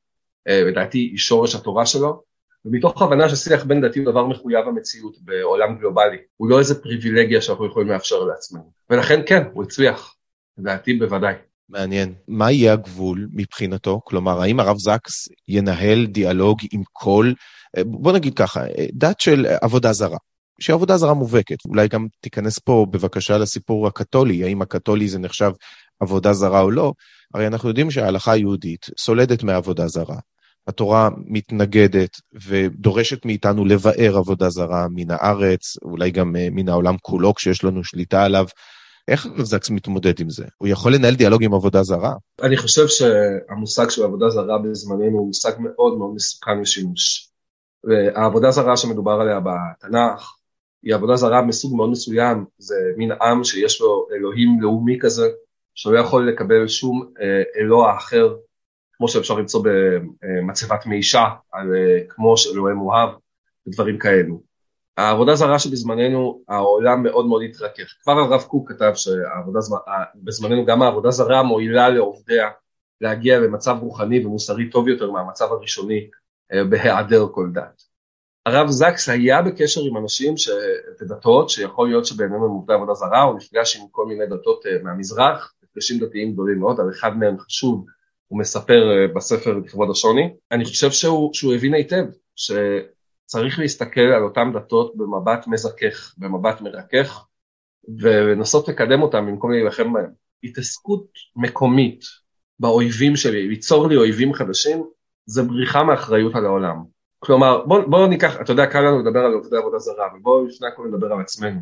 אה, 0.48 0.64
לדעתי 0.64 0.98
היא 0.98 1.18
שורש 1.18 1.56
התורה 1.56 1.86
שלו, 1.86 2.24
ומתוך 2.66 3.02
הבנה 3.02 3.30
ששיח 3.30 3.64
בין 3.64 3.82
דתי 3.82 4.00
הוא 4.00 4.12
דבר 4.12 4.28
מחויב 4.28 4.68
המציאות 4.68 5.18
בעולם 5.22 5.78
גלובלי, 5.78 6.18
הוא 6.38 6.50
לא 6.50 6.60
איזה 6.60 6.82
פריבילגיה 6.82 7.42
שאנחנו 7.42 7.66
יכולים 7.66 7.90
לאפשר 7.90 8.24
לעצמנו. 8.24 8.72
ולכן 8.90 9.22
כן, 9.26 9.44
הוא 9.54 9.64
הצליח, 9.64 10.16
לדעתי 10.58 10.94
בוודאי. 10.94 11.34
מעניין. 11.70 12.14
מה 12.28 12.52
יהיה 12.52 12.74
הגבול 12.74 13.28
מבחינתו? 13.34 14.02
כלומר, 14.04 14.42
האם 14.42 14.60
הרב 14.60 14.78
זקס 14.78 15.28
ינהל 15.48 16.06
דיאלוג 16.06 16.60
עם 16.72 16.82
כל, 16.92 17.34
בוא 17.86 18.12
נגיד 18.12 18.34
ככה, 18.34 18.62
דת 18.94 19.20
של 19.20 19.46
עבודה 19.62 19.94
זרה, 19.94 20.18
שהיא 20.60 20.74
עבודה 20.74 20.98
זרה 20.98 21.14
מובהקת. 21.14 21.66
אולי 21.66 21.88
גם 21.88 22.08
תיכנס 22.22 22.60
פה 22.60 22.86
בבקשה 22.92 23.38
לסיפור 23.38 23.88
הקתולי, 23.88 24.44
האם 24.44 24.62
הקתולי 24.62 25.08
זה 25.08 25.20
נחשב 25.20 25.52
עבודה 26.04 26.34
זרה 26.34 26.62
או 26.62 26.72
לא, 26.72 26.94
הרי 27.34 27.48
אנחנו 27.48 27.70
יודעים 27.70 27.92
שההלכה 27.92 28.32
היהודית 28.32 28.86
סולדת 28.98 29.44
מעבודה 29.44 29.88
זרה. 29.88 30.18
התורה 30.68 31.10
מתנגדת 31.26 32.18
ודורשת 32.48 33.26
מאיתנו 33.26 33.66
לבאר 33.66 34.18
עבודה 34.18 34.50
זרה 34.50 34.88
מן 34.96 35.12
הארץ, 35.12 35.78
אולי 35.82 36.12
גם 36.12 36.36
אה, 36.36 36.48
מן 36.52 36.70
העולם 36.70 36.96
כולו 37.02 37.34
כשיש 37.34 37.64
לנו 37.64 37.84
שליטה 37.84 38.24
עליו. 38.24 38.46
איך 39.08 39.28
זקס 39.42 39.70
מתמודד 39.70 40.20
עם 40.20 40.30
זה? 40.30 40.46
הוא 40.58 40.68
יכול 40.68 40.96
לנהל 40.96 41.16
דיאלוג 41.16 41.44
עם 41.44 41.54
עבודה 41.54 41.84
זרה? 41.84 42.14
אני 42.42 42.58
חושב 42.58 42.88
שהמושג 42.88 43.90
של 43.90 44.04
עבודה 44.04 44.30
זרה 44.30 44.58
בזמננו 44.58 45.18
הוא 45.18 45.28
מושג 45.28 45.52
מאוד 45.60 45.98
מאוד 45.98 46.14
מסוכן 46.16 46.62
לשימוש. 46.62 47.30
העבודה 48.16 48.52
זרה 48.52 48.78
שמדובר 48.78 49.12
עליה 49.12 49.40
בתנ"ך 49.40 50.34
היא 50.84 50.96
עבודה 50.96 51.16
זרה 51.16 51.42
מסוג 51.42 51.76
מאוד 51.76 51.90
מסוים, 51.90 52.46
זה 52.58 52.76
מין 52.98 53.12
עם 53.22 53.44
שיש 53.44 53.82
לו 53.82 54.08
אלוהים 54.16 54.62
לאומי 54.62 54.98
כזה, 55.02 55.28
שלא 55.76 56.00
יכול 56.00 56.30
לקבל 56.30 56.68
שום 56.68 57.14
אה, 57.22 57.44
אלוה 57.58 57.98
אחר, 57.98 58.36
כמו 58.94 59.08
שאפשר 59.08 59.34
למצוא 59.34 59.64
במצבת 59.64 60.86
מישה, 60.86 61.26
על, 61.52 61.76
אה, 61.76 62.00
כמו 62.10 62.38
שאלוהי 62.38 62.74
מואב 62.74 63.10
ודברים 63.68 63.98
כאלו. 63.98 64.42
העבודה 64.98 65.36
זרה 65.36 65.60
שבזמננו 65.60 66.42
העולם 66.48 67.04
מאוד 67.04 67.26
מאוד 67.26 67.42
התרכך. 67.50 67.94
כבר 68.04 68.14
הרב 68.14 68.42
קוק 68.42 68.72
כתב 68.72 68.92
שבזמננו 68.96 70.66
גם 70.66 70.82
העבודה 70.82 71.12
זרה 71.12 71.44
מועילה 71.44 71.90
לעובדיה 71.90 72.50
להגיע 73.02 73.40
למצב 73.40 73.78
רוחני 73.82 74.26
ומוסרי 74.26 74.70
טוב 74.70 74.88
יותר 74.88 75.12
מהמצב 75.12 75.52
הראשוני 75.52 76.10
אה, 76.54 76.64
בהיעדר 76.64 77.28
כל 77.32 77.50
דת. 77.54 77.84
הרב 78.46 78.68
זקס 78.70 79.10
היה 79.10 79.42
בקשר 79.42 79.82
עם 79.82 79.98
אנשים 79.98 80.38
ש... 80.38 80.50
ודתות 81.02 81.50
שיכול 81.50 81.88
להיות 81.88 82.06
שבעינינו 82.06 82.46
הם 82.46 82.52
עובדי 82.52 82.74
עבודה 82.74 82.94
זרה, 82.94 83.22
הוא 83.22 83.36
נפגש 83.36 83.78
עם 83.78 83.88
כל 83.92 84.06
מיני 84.06 84.26
דתות 84.26 84.66
אה, 84.66 84.78
מהמזרח, 84.84 85.54
מפגשים 85.74 86.00
דתיים 86.00 86.34
גדולים 86.34 86.60
מאוד, 86.60 86.80
על 86.80 86.90
אחד 86.90 87.18
מהם 87.18 87.40
חשוב, 87.40 87.86
הוא 88.28 88.40
מספר 88.40 88.92
אה, 88.92 89.08
בספר 89.16 89.54
לכבוד 89.58 89.90
השוני. 89.92 90.34
אני 90.52 90.66
חושב 90.66 90.92
שהוא, 90.92 91.34
שהוא 91.34 91.54
הבין 91.54 91.74
היטב 91.74 92.04
שצריך 92.36 93.60
להסתכל 93.60 94.02
על 94.02 94.24
אותן 94.24 94.52
דתות 94.54 94.98
במבט 94.98 95.48
מזכך, 95.48 96.14
במבט 96.18 96.62
מרכך, 96.62 97.26
ולנסות 98.00 98.68
לקדם 98.68 99.02
אותם 99.02 99.26
במקום 99.26 99.52
להילחם 99.52 99.94
בהם. 99.94 100.10
התעסקות 100.44 101.08
מקומית 101.36 102.04
באויבים 102.60 103.16
שלי, 103.16 103.48
ליצור 103.48 103.88
לי 103.88 103.96
אויבים 103.96 104.34
חדשים, 104.34 104.84
זה 105.26 105.44
בריחה 105.44 105.84
מאחריות 105.84 106.36
על 106.36 106.46
העולם. 106.46 106.84
כלומר, 107.20 107.66
בואו 107.66 107.90
בוא 107.90 108.08
ניקח, 108.08 108.42
אתה 108.42 108.52
יודע, 108.52 108.66
קל 108.66 108.82
לנו 108.82 109.00
לדבר 109.00 109.20
על 109.20 109.34
עובדי 109.34 109.58
עבודה 109.58 109.80
זרה, 109.80 110.08
ובואו 110.16 110.46
לפני 110.46 110.68
הכל 110.68 110.88
נדבר 110.88 111.14
על 111.14 111.22
עצמנו. 111.22 111.60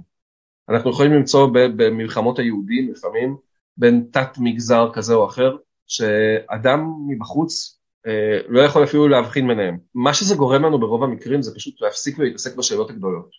אנחנו 0.70 0.90
יכולים 0.90 1.14
למצוא 1.14 1.50
במלחמות 1.54 2.40
היהודים 2.40 2.92
לפעמים, 2.92 3.38
בין 3.78 4.08
תת 4.12 4.38
מגזר 4.38 4.90
כזה 4.94 5.14
או 5.14 5.26
אחר, 5.26 5.56
שאדם 5.88 6.86
מבחוץ 7.08 7.82
אה, 8.08 8.40
לא 8.48 8.62
יכול 8.62 8.84
אפילו 8.84 9.08
להבחין 9.08 9.48
ביניהם. 9.48 9.78
מה 9.96 10.14
שזה 10.14 10.36
גורם 10.36 10.66
לנו 10.66 10.80
ברוב 10.80 11.04
המקרים 11.04 11.42
זה 11.42 11.56
פשוט 11.56 11.82
להפסיק 11.82 12.20
ולהתעסק 12.20 12.56
בשאלות 12.56 12.90
הגדולות. 12.90 13.30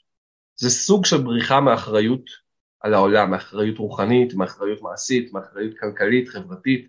זה 0.56 0.70
סוג 0.70 1.04
של 1.04 1.16
בריחה 1.16 1.60
מאחריות 1.60 2.24
על 2.80 2.94
העולם, 2.94 3.30
מאחריות 3.30 3.78
רוחנית, 3.78 4.34
מאחריות 4.34 4.82
מעשית, 4.82 5.32
מאחריות 5.32 5.78
כלכלית, 5.78 6.28
חברתית, 6.28 6.88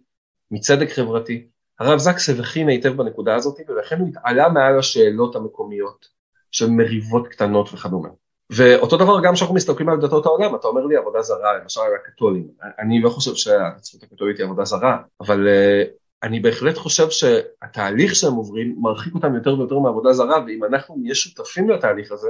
מצדק 0.52 0.90
חברתי. 0.90 1.48
הרב 1.80 2.00
זקס 2.00 2.30
הבחין 2.30 2.70
היטב 2.70 2.98
בנקודה 2.98 3.36
הזאת 3.36 3.60
ולכן 3.68 4.00
הוא 4.00 4.10
התעלה 4.10 4.50
מעל 4.50 4.80
השאלות 4.80 5.36
המקומיות 5.36 6.06
של 6.52 6.70
מריבות 6.70 7.28
קטנות 7.28 7.70
וכדומה. 7.74 8.10
ואותו 8.56 8.98
דבר 8.98 9.22
גם 9.24 9.34
כשאנחנו 9.34 9.56
מסתכלים 9.56 9.90
על 9.90 10.02
דתות 10.02 10.26
העולם, 10.26 10.56
אתה 10.56 10.68
אומר 10.68 10.86
לי 10.86 10.96
עבודה 10.96 11.22
זרה, 11.22 11.58
למשל 11.62 11.82
על 11.82 11.96
הקתולים, 11.96 12.48
אני 12.80 13.02
לא 13.02 13.10
חושב 13.10 13.36
שהצפות 13.36 14.04
הקתולית 14.04 14.38
היא 14.38 14.46
עבודה 14.46 14.66
זרה, 14.66 14.98
אבל 15.22 15.48
uh, 15.48 15.90
אני 16.24 16.40
בהחלט 16.40 16.78
חושב 16.78 17.10
שהתהליך 17.10 18.16
שהם 18.16 18.34
עוברים 18.34 18.76
מרחיק 18.80 19.16
אותם 19.16 19.36
יותר 19.36 19.60
ויותר 19.60 19.80
מעבודה 19.80 20.14
זרה, 20.14 20.44
ואם 20.48 20.64
אנחנו 20.64 20.96
נהיה 20.98 21.16
שותפים 21.16 21.70
לתהליך 21.70 22.12
הזה, 22.12 22.30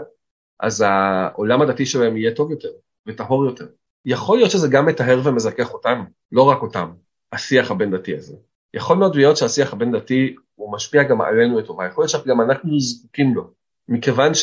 אז 0.60 0.84
העולם 0.88 1.62
הדתי 1.62 1.86
שלהם 1.86 2.18
יהיה 2.18 2.36
טוב 2.36 2.52
יותר 2.52 2.70
וטהור 3.08 3.46
יותר. 3.46 3.66
יכול 4.06 4.38
להיות 4.38 4.52
שזה 4.52 4.68
גם 4.68 4.86
מטהר 4.86 5.22
ומזכך 5.24 5.74
אותנו, 5.74 6.04
לא 6.32 6.44
רק 6.44 6.62
אותם, 6.62 6.92
השיח 7.32 7.72
הבין 7.72 7.92
דתי 7.92 8.16
הזה. 8.16 8.36
יכול 8.74 8.98
מאוד 8.98 9.16
להיות 9.16 9.38
שהשיח 9.38 9.74
הבין 9.74 9.92
דתי 9.92 10.36
הוא 10.56 10.74
משפיע 10.74 11.04
גם 11.04 11.22
עלינו 11.22 11.60
לטובה, 11.60 11.86
יכול 11.86 12.02
להיות 12.02 12.10
שגם 12.10 12.42
אנחנו 12.42 12.80
זקוקים 12.80 13.36
לו, 13.36 13.50
מכיוון 13.90 14.34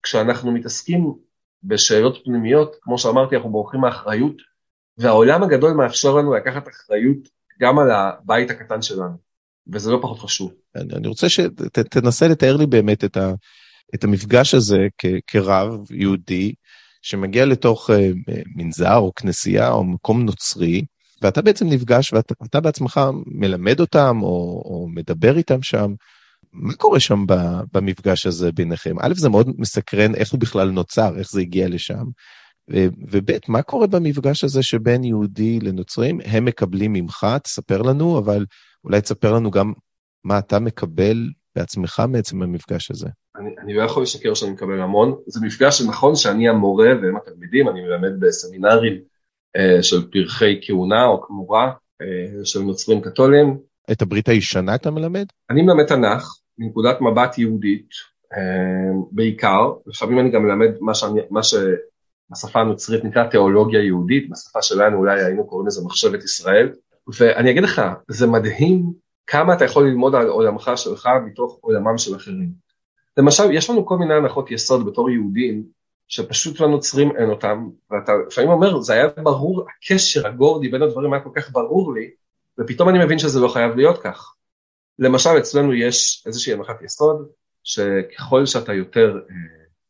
שכשאנחנו 0.00 0.52
מתעסקים 0.52 1.14
בשאלות 1.64 2.18
פנימיות, 2.24 2.76
כמו 2.80 2.98
שאמרתי, 2.98 3.36
אנחנו 3.36 3.50
בורחים 3.50 3.80
מאחריות, 3.80 4.36
והעולם 4.98 5.42
הגדול 5.42 5.72
מאפשר 5.72 6.14
לנו 6.14 6.34
לקחת 6.34 6.68
אחריות 6.68 7.28
גם 7.60 7.78
על 7.78 7.90
הבית 7.90 8.50
הקטן 8.50 8.82
שלנו, 8.82 9.16
וזה 9.72 9.90
לא 9.90 9.98
פחות 10.02 10.18
חשוב. 10.18 10.52
אני, 10.76 10.94
אני 10.94 11.08
רוצה 11.08 11.28
שתנסה 11.28 12.28
לתאר 12.28 12.56
לי 12.56 12.66
באמת 12.66 13.04
את, 13.04 13.16
ה, 13.16 13.32
את 13.94 14.04
המפגש 14.04 14.54
הזה 14.54 14.78
כ, 14.98 15.06
כרב 15.26 15.90
יהודי, 15.90 16.52
שמגיע 17.02 17.46
לתוך 17.46 17.90
uh, 17.90 17.94
מנזר 18.56 18.96
או 18.96 19.12
כנסייה 19.14 19.70
או 19.70 19.84
מקום 19.84 20.24
נוצרי, 20.24 20.84
ואתה 21.22 21.42
בעצם 21.42 21.66
נפגש 21.68 22.12
ואתה 22.12 22.60
בעצמך 22.60 23.00
מלמד 23.26 23.80
אותם 23.80 24.18
או, 24.22 24.62
או 24.64 24.88
מדבר 24.94 25.36
איתם 25.36 25.62
שם. 25.62 25.94
מה 26.52 26.74
קורה 26.74 27.00
שם 27.00 27.24
במפגש 27.72 28.26
הזה 28.26 28.52
ביניכם? 28.52 28.96
א', 29.00 29.14
זה 29.14 29.28
מאוד 29.28 29.50
מסקרן 29.58 30.14
איך 30.14 30.32
הוא 30.32 30.40
בכלל 30.40 30.70
נוצר, 30.70 31.18
איך 31.18 31.30
זה 31.30 31.40
הגיע 31.40 31.68
לשם. 31.68 32.04
וב', 33.10 33.30
מה 33.48 33.62
קורה 33.62 33.86
במפגש 33.86 34.44
הזה 34.44 34.62
שבין 34.62 35.04
יהודי 35.04 35.60
לנוצרים? 35.60 36.20
הם 36.24 36.44
מקבלים 36.44 36.92
ממך, 36.92 37.26
תספר 37.42 37.82
לנו, 37.82 38.18
אבל 38.18 38.46
אולי 38.84 39.00
תספר 39.00 39.32
לנו 39.32 39.50
גם 39.50 39.72
מה 40.24 40.38
אתה 40.38 40.58
מקבל 40.58 41.28
בעצמך 41.56 42.02
מעצם 42.08 42.42
המפגש 42.42 42.90
הזה. 42.90 43.08
אני, 43.36 43.50
אני 43.58 43.74
לא 43.74 43.82
יכול 43.82 44.02
לשקר 44.02 44.34
שאני 44.34 44.50
מקבל 44.50 44.80
המון. 44.80 45.14
זה 45.26 45.40
מפגש 45.46 45.78
שנכון 45.78 46.16
שאני 46.16 46.48
המורה 46.48 46.88
והם 47.02 47.16
התלמידים, 47.16 47.68
אני 47.68 47.80
מלמד 47.80 48.20
בסמינרים 48.20 49.00
אה, 49.56 49.82
של 49.82 50.10
פרחי 50.10 50.60
כהונה 50.62 51.06
או 51.06 51.22
כמורה 51.22 51.72
אה, 52.02 52.44
של 52.44 52.60
נוצרים 52.60 53.00
קתולים. 53.00 53.58
את 53.92 54.02
הברית 54.02 54.28
הישנה 54.28 54.74
אתה 54.74 54.90
מלמד? 54.90 55.26
אני 55.50 55.62
מלמד 55.62 55.86
תנ"ך 55.86 56.39
מנקודת 56.60 57.00
מבט 57.00 57.38
יהודית 57.38 57.88
אה, 58.32 58.92
בעיקר, 59.12 59.72
לפעמים 59.86 60.18
אני 60.18 60.30
גם 60.30 60.42
מלמד 60.42 60.70
מה, 60.80 60.94
שאני, 60.94 61.20
מה 61.30 61.40
שבשפה 61.42 62.60
הנוצרית 62.60 63.04
נקרא 63.04 63.26
תיאולוגיה 63.26 63.84
יהודית, 63.84 64.30
בשפה 64.30 64.62
שלנו 64.62 64.98
אולי 64.98 65.24
היינו 65.24 65.46
קוראים 65.46 65.66
לזה 65.66 65.84
מחשבת 65.84 66.24
ישראל, 66.24 66.68
ואני 67.18 67.50
אגיד 67.50 67.62
לך, 67.62 67.82
זה 68.08 68.26
מדהים 68.26 68.92
כמה 69.26 69.54
אתה 69.54 69.64
יכול 69.64 69.88
ללמוד 69.88 70.14
על 70.14 70.28
עולמך 70.28 70.70
שלך 70.76 71.08
מתוך 71.26 71.58
עולמם 71.60 71.98
של 71.98 72.16
אחרים. 72.16 72.50
למשל, 73.16 73.50
יש 73.52 73.70
לנו 73.70 73.86
כל 73.86 73.98
מיני 73.98 74.14
הנחות 74.14 74.50
יסוד 74.50 74.86
בתור 74.86 75.10
יהודים, 75.10 75.64
שפשוט 76.08 76.60
לנוצרים 76.60 77.16
אין 77.16 77.30
אותם, 77.30 77.68
ואתה 77.90 78.12
לפעמים 78.28 78.50
אומר, 78.50 78.80
זה 78.80 78.92
היה 78.92 79.08
ברור, 79.22 79.66
הקשר 79.68 80.26
הגורדי 80.26 80.68
בין 80.68 80.82
הדברים 80.82 81.12
היה 81.12 81.22
כל 81.22 81.30
כך 81.34 81.50
ברור 81.52 81.94
לי, 81.94 82.10
ופתאום 82.58 82.88
אני 82.88 83.04
מבין 83.04 83.18
שזה 83.18 83.40
לא 83.40 83.48
חייב 83.48 83.76
להיות 83.76 83.98
כך. 84.02 84.34
למשל, 85.00 85.30
אצלנו 85.38 85.74
יש 85.74 86.24
איזושהי 86.26 86.52
הנחת 86.52 86.82
יסוד, 86.82 87.28
שככל 87.64 88.46
שאתה 88.46 88.72
יותר 88.74 89.16
אה, 89.16 89.34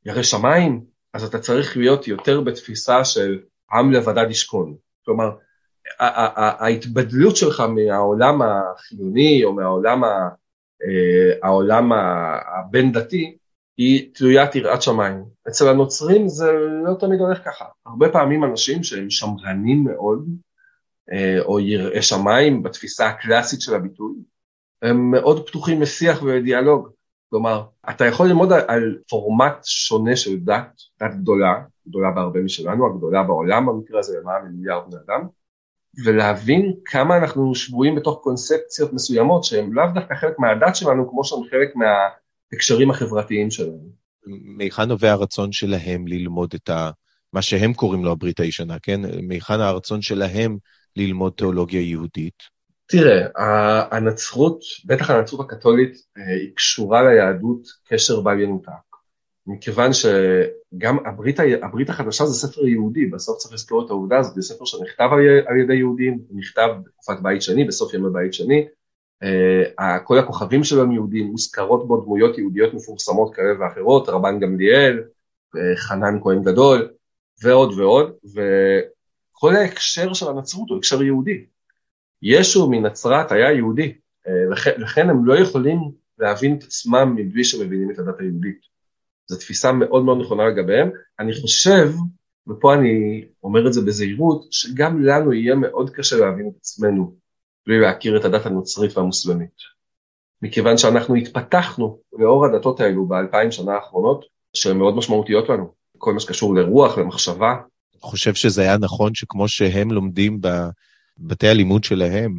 ירא 0.07 0.23
שמיים, 0.23 0.85
אז 1.15 1.25
אתה 1.25 1.39
צריך 1.39 1.77
להיות 1.77 2.09
יותר 2.09 2.41
בתפיסה 2.41 3.05
של 3.05 3.39
עם 3.73 3.93
לבדד 3.93 4.31
ישכון. 4.31 4.77
כלומר, 5.05 5.31
ההתבדלות 5.99 7.37
שלך 7.37 7.61
מהעולם 7.61 8.43
החילוני 8.43 9.45
או 9.45 9.53
מהעולם 9.53 10.05
אה, 11.93 12.39
הבין-דתי, 12.61 13.37
היא 13.77 14.15
תלוית 14.15 14.55
יראת 14.55 14.83
שמיים. 14.83 15.25
אצל 15.49 15.69
הנוצרים 15.69 16.29
זה 16.29 16.53
לא 16.85 16.95
תמיד 16.95 17.21
הולך 17.21 17.39
ככה. 17.45 17.65
הרבה 17.87 18.09
פעמים 18.09 18.45
אנשים 18.45 18.83
שהם 18.83 19.11
שמרנים 19.11 19.85
מאוד, 19.85 20.29
אה, 21.13 21.41
או 21.41 21.61
יראי 21.61 22.03
שמיים 22.03 22.63
בתפיסה 22.63 23.09
הקלאסית 23.09 23.61
של 23.61 23.75
הביטוי, 23.75 24.15
הם 24.83 25.11
מאוד 25.11 25.47
פתוחים 25.49 25.83
לשיח 25.83 26.23
ולדיאלוג. 26.23 26.89
כלומר, 27.31 27.65
אתה 27.91 28.07
יכול 28.07 28.27
ללמוד 28.27 28.53
על, 28.53 28.61
על 28.69 28.99
פורמט 29.09 29.65
שונה 29.65 30.17
של 30.17 30.37
דת, 30.37 30.81
דת 31.03 31.15
גדולה, 31.15 31.55
גדולה 31.89 32.11
בהרבה 32.11 32.41
משלנו, 32.41 32.87
הגדולה 32.87 33.23
בעולם 33.23 33.67
במקרה 33.67 33.99
הזה 33.99 34.19
למעלה 34.21 34.45
ממיליארד 34.45 34.83
בני 34.91 35.01
אדם, 35.07 35.27
ולהבין 36.05 36.75
כמה 36.85 37.17
אנחנו 37.17 37.55
שבויים 37.55 37.95
בתוך 37.95 38.21
קונספציות 38.23 38.93
מסוימות 38.93 39.45
שהן 39.45 39.71
לאו 39.73 39.85
דווקא 39.95 40.15
חלק 40.15 40.39
מהדת 40.39 40.77
שלנו, 40.77 41.11
כמו 41.11 41.25
שהן 41.25 41.41
חלק 41.51 41.77
מה... 41.77 41.87
ההקשרים 42.53 42.91
החברתיים 42.91 43.51
שלנו. 43.51 43.91
מהיכן 44.27 44.83
נובע 44.83 45.11
הרצון 45.11 45.53
שלהם 45.53 46.07
ללמוד 46.07 46.55
את 46.55 46.69
ה... 46.69 46.91
מה 47.33 47.43
שהם 47.43 47.75
קוראים 47.75 48.05
לו 48.05 48.13
הברית 48.13 48.41
הישנה, 48.41 48.79
כן? 48.79 49.01
מהיכן 49.23 49.61
הרצון 49.61 50.03
שלהם 50.03 50.59
ללמוד 50.97 51.33
תיאולוגיה 51.37 51.81
יהודית? 51.81 52.43
תראה, 52.91 53.27
הנצרות, 53.91 54.61
בטח 54.87 55.11
הנצרות 55.11 55.41
הקתולית, 55.41 55.97
היא 56.17 56.51
קשורה 56.55 57.03
ליהדות 57.03 57.69
קשר 57.89 58.21
בל 58.21 58.41
ינותק. 58.41 58.71
מכיוון 59.47 59.91
שגם 59.93 60.99
הברית, 61.07 61.37
הברית 61.63 61.91
החדשה 61.91 62.27
זה 62.27 62.49
ספר 62.49 62.67
יהודי, 62.67 63.07
בסוף 63.07 63.39
צריך 63.39 63.55
לזכור 63.55 63.85
את 63.87 63.91
העובדה 63.91 64.19
הזאת, 64.19 64.35
זה 64.35 64.43
ספר 64.43 64.65
שנכתב 64.65 65.09
על 65.47 65.57
ידי 65.57 65.75
יהודים, 65.75 66.19
נכתב 66.31 66.69
בתקופת 66.85 67.17
בית 67.23 67.43
שני, 67.43 67.65
בסוף 67.65 67.95
ימי 67.95 68.11
בית 68.13 68.35
שני, 68.35 68.67
uh, 69.25 69.83
כל 70.05 70.19
הכוכבים 70.19 70.65
שלו 70.65 70.83
הם 70.83 70.93
יהודים, 70.93 71.27
מוזכרות 71.27 71.89
בו 71.89 72.01
דמויות 72.01 72.39
יהודיות 72.39 72.75
מפורסמות 72.75 73.35
כאלה 73.35 73.61
ואחרות, 73.61 74.09
רבן 74.09 74.41
גמליאל, 74.41 75.03
חנן 75.77 76.19
כהן 76.23 76.43
גדול, 76.43 76.89
ועוד 77.43 77.79
ועוד, 77.79 78.13
וכל 78.35 79.57
ההקשר 79.57 80.13
של 80.13 80.29
הנצרות 80.29 80.71
הוא 80.71 80.79
הקשר 80.79 81.03
יהודי. 81.03 81.45
ישו 82.23 82.71
מנצרת 82.71 83.33
היה 83.33 83.53
יהודי, 83.53 83.93
uh, 84.27 84.31
לכן, 84.79 85.11
הם 85.11 85.27
לא 85.27 85.39
יכולים 85.39 85.79
להבין 86.19 86.57
את 86.59 86.63
עצמם 86.63 87.15
מבלי 87.17 87.45
שמבינים 87.45 87.91
את 87.91 87.99
הדת 87.99 88.21
היהודית. 88.21 88.61
זו 89.27 89.37
תפיסה 89.37 89.73
מאוד 89.73 90.05
מאוד 90.05 90.19
נכונה 90.21 90.49
לגביהם. 90.49 90.91
אני 91.19 91.33
חושב, 91.35 91.93
ופה 92.49 92.75
אני 92.75 93.25
אומר 93.43 93.67
את 93.67 93.73
זה 93.73 93.81
בזהירות, 93.81 94.47
שגם 94.51 95.03
לנו 95.03 95.33
יהיה 95.33 95.55
מאוד 95.55 95.91
קשה 95.91 96.17
להבין 96.17 96.49
את 96.49 96.57
עצמנו 96.61 97.15
בלי 97.67 97.81
להכיר 97.81 98.17
את 98.17 98.25
הדת 98.25 98.47
הנוצרית 98.47 98.97
והמוסלמית. 98.97 99.55
מכיוון 100.43 100.79
שאנחנו 100.79 101.15
התפתחנו 101.15 101.99
לאור 102.13 102.47
הדתות 102.47 102.81
האלו 102.81 103.07
באלפיים 103.07 103.51
שנה 103.51 103.73
האחרונות, 103.73 104.25
שהן 104.55 104.79
מאוד 104.79 104.97
משמעותיות 104.97 105.49
לנו, 105.49 105.73
כל 105.99 106.13
מה 106.13 106.21
שקשור 106.21 106.55
לרוח, 106.55 106.99
למחשבה. 106.99 107.51
אני 107.93 108.01
חושב 108.01 108.35
שזה 108.35 108.63
היה 108.63 108.79
נכון 108.79 109.15
שכמו 109.15 109.49
שהם 109.49 109.91
לומדים 109.91 110.41
בבתי 111.21 111.49
הלימוד 111.49 111.85
שלהם, 111.85 112.35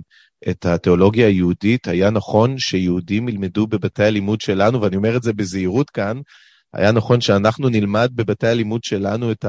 את 0.50 0.66
התיאולוגיה 0.66 1.28
היהודית, 1.28 1.88
היה 1.88 2.10
נכון 2.10 2.58
שיהודים 2.58 3.30
ילמדו 3.30 3.68
בבתי 3.68 4.04
הלימוד 4.04 4.42
שלנו, 4.42 4.82
ואני 4.82 4.96
אומר 4.96 5.18
את 5.18 5.24
זה 5.24 5.34
בזהירות 5.34 5.90
כאן, 5.90 6.18
היה 6.74 6.92
נכון 6.92 7.22
שאנחנו 7.22 7.70
נלמד 7.70 8.12
בבתי 8.16 8.48
הלימוד 8.48 8.84
שלנו 8.84 9.32
את 9.32 9.46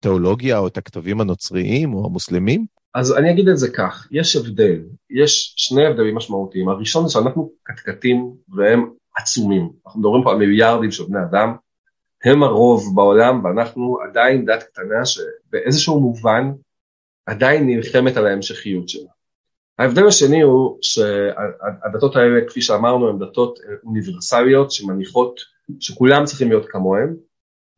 התיאולוגיה 0.00 0.58
או 0.58 0.66
את 0.66 0.76
הכתבים 0.76 1.20
הנוצריים 1.20 1.94
או 1.94 2.06
המוסלמים? 2.06 2.66
אז 2.94 3.16
אני 3.16 3.30
אגיד 3.30 3.48
את 3.48 3.58
זה 3.58 3.68
כך, 3.70 4.08
יש 4.10 4.36
הבדל, 4.36 4.80
יש 5.10 5.54
שני 5.56 5.86
הבדלים 5.86 6.14
משמעותיים. 6.14 6.68
הראשון 6.68 7.06
זה 7.06 7.12
שאנחנו 7.12 7.50
קטקטים 7.62 8.34
והם 8.48 8.90
עצומים. 9.16 9.70
אנחנו 9.86 10.00
מדברים 10.00 10.24
פה 10.24 10.30
על 10.30 10.38
מיליארדים 10.38 10.90
של 10.90 11.04
בני 11.04 11.18
אדם, 11.30 11.54
הם 12.24 12.42
הרוב 12.42 12.96
בעולם 12.96 13.44
ואנחנו 13.44 13.98
עדיין 14.10 14.44
דת 14.44 14.62
קטנה 14.62 15.04
שבאיזשהו 15.04 16.00
מובן 16.00 16.50
עדיין 17.26 17.66
נלחמת 17.66 18.16
על 18.16 18.26
ההמשכיות 18.26 18.88
שלה. 18.88 19.10
ההבדל 19.78 20.06
השני 20.06 20.42
הוא 20.42 20.78
שהדתות 20.82 22.16
האלה, 22.16 22.40
כפי 22.48 22.62
שאמרנו, 22.62 23.08
הן 23.08 23.18
דתות 23.18 23.58
אוניברסליות 23.84 24.72
שמניחות 24.72 25.40
שכולם 25.80 26.24
צריכים 26.24 26.48
להיות 26.48 26.66
כמוהם, 26.68 27.14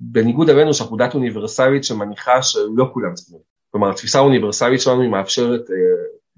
בניגוד 0.00 0.50
אלינו 0.50 0.74
שאנחנו 0.74 0.96
דת 0.96 1.14
אוניברסלית 1.14 1.84
שמניחה 1.84 2.42
שלא 2.42 2.90
כולם 2.92 3.14
צריכים. 3.14 3.38
כלומר, 3.70 3.90
התפיסה 3.90 4.18
האוניברסלית 4.18 4.80
שלנו 4.80 5.02
היא 5.02 5.10
מאפשרת 5.10 5.70
אה, 5.70 5.76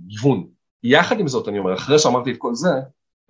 גיוון. 0.00 0.47
יחד 0.83 1.21
עם 1.21 1.29
זאת, 1.29 1.49
אני 1.49 1.59
אומר, 1.59 1.75
אחרי 1.75 1.99
שאמרתי 1.99 2.33
את 2.33 2.37
כל 2.38 2.55
זה, 2.55 2.69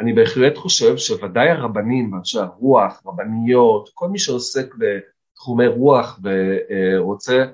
אני 0.00 0.12
בהחלט 0.12 0.56
חושב 0.56 0.96
שוודאי 0.96 1.48
הרבנים, 1.48 2.14
אנשי 2.14 2.38
הרוח, 2.38 3.02
רבניות, 3.06 3.90
כל 3.94 4.08
מי 4.08 4.18
שעוסק 4.18 4.74
בתחומי 4.74 5.66
רוח 5.66 6.20
ורוצה 6.22 7.44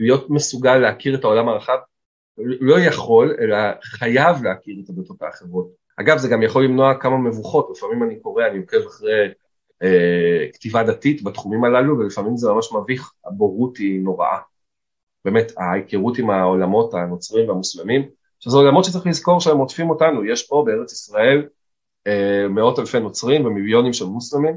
להיות 0.00 0.30
מסוגל 0.30 0.76
להכיר 0.76 1.14
את 1.14 1.24
העולם 1.24 1.48
הרחב, 1.48 1.78
לא 2.38 2.80
יכול, 2.80 3.36
אלא 3.40 3.56
חייב 3.82 4.44
להכיר 4.44 4.76
את 4.84 4.90
הדתות 4.90 5.22
האחרות. 5.22 5.70
אגב, 5.96 6.18
זה 6.18 6.28
גם 6.28 6.42
יכול 6.42 6.64
למנוע 6.64 6.94
כמה 6.94 7.18
מבוכות, 7.18 7.70
לפעמים 7.76 8.02
אני 8.02 8.20
קורא, 8.20 8.46
אני 8.46 8.58
עוקב 8.58 8.86
אחרי 8.86 9.28
אה, 9.82 10.46
כתיבה 10.52 10.82
דתית 10.82 11.22
בתחומים 11.22 11.64
הללו, 11.64 11.98
ולפעמים 11.98 12.36
זה 12.36 12.50
ממש 12.50 12.72
מביך, 12.72 13.12
הבורות 13.24 13.76
היא 13.76 14.00
נוראה. 14.00 14.38
באמת, 15.24 15.52
ההיכרות 15.56 16.18
עם 16.18 16.30
העולמות 16.30 16.94
הנוצרים 16.94 17.48
והמוסלמים, 17.48 18.08
שזה 18.40 18.56
עולמות 18.56 18.84
שצריך 18.84 19.06
לזכור 19.06 19.40
שהם 19.40 19.58
עוטפים 19.58 19.90
אותנו, 19.90 20.24
יש 20.24 20.48
פה 20.48 20.64
בארץ 20.66 20.92
ישראל 20.92 21.48
אה, 22.06 22.48
מאות 22.48 22.78
אלפי 22.78 23.00
נוצרים 23.00 23.46
ומיליונים 23.46 23.92
של 23.92 24.04
מוסלמים, 24.04 24.56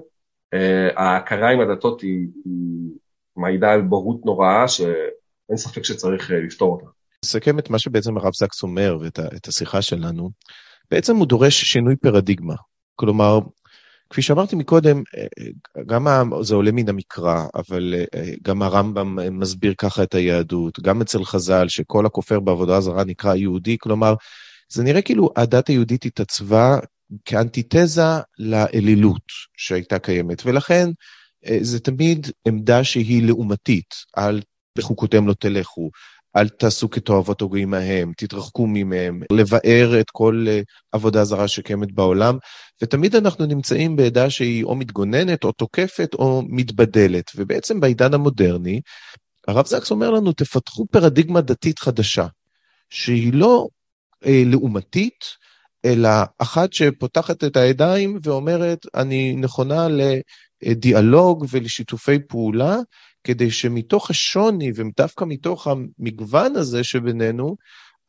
אה, 0.53 0.89
ההכרה 0.95 1.49
עם 1.49 1.59
הדתות 1.59 2.01
היא, 2.01 2.27
היא 2.45 2.91
מעידה 3.35 3.71
על 3.71 3.81
בורות 3.81 4.25
נוראה 4.25 4.67
שאין 5.47 5.57
ספק 5.57 5.83
שצריך 5.83 6.31
לפתור 6.47 6.73
אותה. 6.73 6.85
נסכם 7.25 7.59
את 7.59 7.69
מה 7.69 7.79
שבעצם 7.79 8.17
הרב 8.17 8.33
זקס 8.33 8.63
אומר 8.63 8.97
ואת 9.01 9.47
השיחה 9.47 9.81
שלנו, 9.81 10.31
בעצם 10.91 11.15
הוא 11.15 11.27
דורש 11.27 11.63
שינוי 11.63 11.95
פרדיגמה. 11.95 12.55
כלומר, 12.95 13.39
כפי 14.09 14.21
שאמרתי 14.21 14.55
מקודם, 14.55 15.03
גם 15.85 16.07
זה 16.41 16.55
עולה 16.55 16.71
מן 16.71 16.89
המקרא, 16.89 17.45
אבל 17.55 17.93
גם 18.41 18.61
הרמב"ם 18.61 19.39
מסביר 19.39 19.73
ככה 19.77 20.03
את 20.03 20.15
היהדות, 20.15 20.79
גם 20.79 21.01
אצל 21.01 21.23
חז"ל, 21.23 21.67
שכל 21.67 22.05
הכופר 22.05 22.39
בעבודה 22.39 22.81
זרה 22.81 23.03
נקרא 23.03 23.35
יהודי, 23.35 23.77
כלומר, 23.79 24.13
זה 24.69 24.83
נראה 24.83 25.01
כאילו 25.01 25.29
הדת 25.35 25.67
היהודית 25.67 26.05
התעצבה 26.05 26.77
כאנטיתזה 27.25 28.01
לאלילות 28.39 29.23
שהייתה 29.57 29.99
קיימת, 29.99 30.41
ולכן 30.45 30.89
זה 31.61 31.79
תמיד 31.79 32.27
עמדה 32.47 32.83
שהיא 32.83 33.27
לעומתית, 33.27 33.93
על 34.13 34.41
בחוקותיהם 34.77 35.27
לא 35.27 35.33
תלכו, 35.33 35.89
אל 36.35 36.49
תעשו 36.49 36.89
כתועבות 36.89 37.41
הגויים 37.41 37.73
ההם, 37.73 38.11
תתרחקו 38.17 38.67
ממהם, 38.67 39.21
לבאר 39.31 39.99
את 39.99 40.09
כל 40.11 40.45
uh, 40.47 40.63
עבודה 40.91 41.23
זרה 41.23 41.47
שקיימת 41.47 41.91
בעולם, 41.91 42.37
ותמיד 42.81 43.15
אנחנו 43.15 43.45
נמצאים 43.45 43.95
בעדה 43.95 44.29
שהיא 44.29 44.63
או 44.63 44.75
מתגוננת, 44.75 45.43
או 45.43 45.51
תוקפת, 45.51 46.13
או 46.13 46.43
מתבדלת. 46.47 47.31
ובעצם 47.35 47.79
בעידן 47.79 48.13
המודרני, 48.13 48.81
הרב 49.47 49.65
זקס 49.65 49.91
אומר 49.91 50.11
לנו, 50.11 50.33
תפתחו 50.33 50.85
פרדיגמה 50.91 51.41
דתית 51.41 51.79
חדשה, 51.79 52.27
שהיא 52.89 53.33
לא 53.33 53.67
uh, 54.23 54.27
לעומתית, 54.45 55.43
אלא 55.85 56.09
אחת 56.37 56.73
שפותחת 56.73 57.43
את 57.43 57.57
הידיים 57.57 58.19
ואומרת, 58.23 58.79
אני 58.95 59.35
נכונה 59.35 59.87
לדיאלוג 60.63 61.45
ולשיתופי 61.49 62.19
פעולה, 62.27 62.77
כדי 63.23 63.51
שמתוך 63.51 64.09
השוני 64.09 64.71
ודווקא 64.75 65.25
מתוך 65.27 65.67
המגוון 65.67 66.55
הזה 66.55 66.83
שבינינו, 66.83 67.55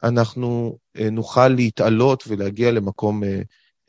אנחנו 0.03 0.79
אה, 0.97 1.11
נוכל 1.11 1.49
להתעלות 1.49 2.25
ולהגיע 2.29 2.71
למקום, 2.71 3.25
אה, 3.25 3.41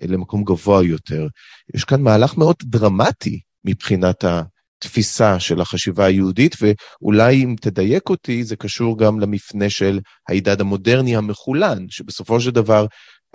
למקום 0.01 0.43
גבוה 0.43 0.83
יותר. 0.83 1.27
יש 1.75 1.83
כאן 1.83 2.01
מהלך 2.01 2.37
מאוד 2.37 2.55
דרמטי 2.63 3.39
מבחינת 3.65 4.23
התפיסה 4.23 5.39
של 5.39 5.61
החשיבה 5.61 6.05
היהודית, 6.05 6.55
ואולי 6.61 7.43
אם 7.43 7.55
תדייק 7.61 8.09
אותי, 8.09 8.43
זה 8.43 8.55
קשור 8.55 8.99
גם 8.99 9.19
למפנה 9.19 9.69
של 9.69 9.99
העידן 10.29 10.55
המודרני 10.59 11.15
המחולן, 11.15 11.85
שבסופו 11.89 12.41
של 12.41 12.51
דבר 12.51 12.85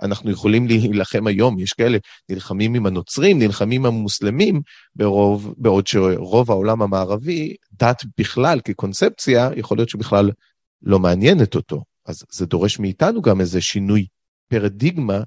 אנחנו 0.01 0.31
יכולים 0.31 0.67
להילחם 0.67 1.27
היום, 1.27 1.59
יש 1.59 1.73
כאלה 1.73 1.97
נלחמים 2.29 2.73
עם 2.73 2.85
הנוצרים, 2.85 3.39
נלחמים 3.39 3.85
עם 3.85 3.93
המוסלמים, 3.93 4.61
ברוב, 4.95 5.53
בעוד 5.57 5.87
שרוב 5.87 6.51
העולם 6.51 6.81
המערבי, 6.81 7.55
דת 7.73 8.03
בכלל 8.17 8.59
כקונספציה, 8.65 9.49
יכול 9.55 9.77
להיות 9.77 9.89
שבכלל 9.89 10.31
לא 10.83 10.99
מעניינת 10.99 11.55
אותו. 11.55 11.83
אז 12.05 12.23
זה 12.31 12.45
דורש 12.45 12.79
מאיתנו 12.79 13.21
גם 13.21 13.41
איזה 13.41 13.61
שינוי 13.61 14.05
פרדיגמה 14.47 15.19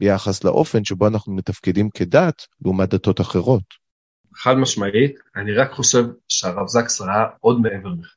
ביחס 0.00 0.44
לאופן 0.44 0.84
שבו 0.84 1.06
אנחנו 1.06 1.34
מתפקדים 1.34 1.90
כדת 1.90 2.42
לעומת 2.64 2.88
דתות 2.88 3.20
אחרות. 3.20 3.82
חד 4.34 4.54
משמעית, 4.54 5.18
אני 5.36 5.54
רק 5.54 5.72
חושב 5.72 6.04
שהרב 6.28 6.68
זקס 6.68 7.00
ראה 7.00 7.24
עוד 7.40 7.60
מעבר 7.60 7.88
לכך. 7.88 8.14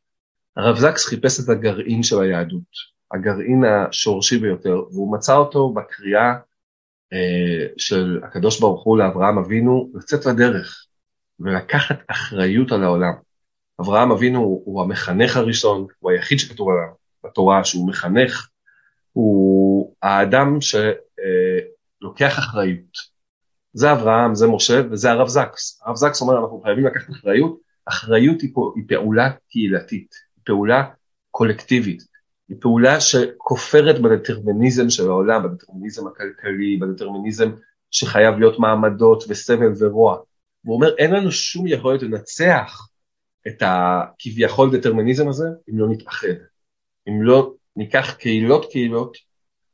הרב 0.58 0.78
זקס 0.78 1.06
חיפש 1.06 1.40
את 1.40 1.50
הגרעין 1.50 2.04
של 2.04 2.22
היהדות. 2.22 2.95
הגרעין 3.16 3.64
השורשי 3.64 4.38
ביותר, 4.38 4.84
והוא 4.92 5.14
מצא 5.14 5.36
אותו 5.36 5.74
בקריאה 5.74 6.34
אה, 7.14 7.68
של 7.78 8.20
הקדוש 8.24 8.60
ברוך 8.60 8.84
הוא 8.84 8.98
לאברהם 8.98 9.38
אבינו 9.38 9.92
לצאת 9.94 10.26
לדרך 10.26 10.86
ולקחת 11.40 12.00
אחריות 12.08 12.72
על 12.72 12.84
העולם. 12.84 13.14
אברהם 13.82 14.12
אבינו 14.12 14.40
הוא, 14.40 14.62
הוא 14.66 14.82
המחנך 14.82 15.38
הראשון, 15.38 15.88
הוא 16.00 16.12
היחיד 16.12 16.40
שכתוב 16.40 16.70
עליו 16.70 16.94
בתורה 17.24 17.64
שהוא 17.64 17.88
מחנך, 17.88 18.50
הוא 19.12 19.96
האדם 20.02 20.58
שלוקח 20.62 22.38
אה, 22.38 22.40
אחריות. 22.40 23.16
זה 23.74 23.92
אברהם, 23.92 24.36
זה 24.36 24.48
משה 24.48 24.82
וזה 24.92 25.12
הרב 25.12 25.28
זקס. 25.28 25.82
הרב 25.86 25.96
זקס 25.96 26.22
אומר 26.22 26.40
אנחנו 26.40 26.62
חייבים 26.62 26.86
לקחת 26.86 27.10
אחריות, 27.10 27.60
אחריות 27.86 28.42
היא, 28.42 28.50
פה, 28.54 28.74
היא 28.76 28.84
פעולה 28.88 29.32
קהילתית, 29.50 30.16
היא 30.36 30.44
פעולה 30.46 30.84
קולקטיבית. 31.32 32.15
היא 32.50 32.58
פעולה 32.62 33.02
שכופרת 33.02 34.02
בדטרמיניזם 34.02 34.90
של 34.90 35.08
העולם, 35.08 35.44
בדטרמיניזם 35.44 36.08
הכלכלי, 36.08 36.78
בדטרמיניזם 36.78 37.52
שחייב 37.92 38.40
להיות 38.40 38.60
מעמדות 38.60 39.24
וסבל 39.28 39.74
ורוע. 39.80 40.18
הוא 40.66 40.76
אומר, 40.76 40.96
אין 40.98 41.12
לנו 41.12 41.32
שום 41.32 41.68
יכולת 41.68 42.02
לנצח 42.02 42.88
את 43.48 43.64
הכביכול 43.66 44.78
דטרמיניזם 44.78 45.28
הזה 45.28 45.46
אם 45.70 45.80
לא 45.80 45.90
נתאחד, 45.90 46.28
אם 47.08 47.22
לא 47.22 47.54
ניקח 47.76 48.14
קהילות 48.14 48.72
קהילות 48.72 49.18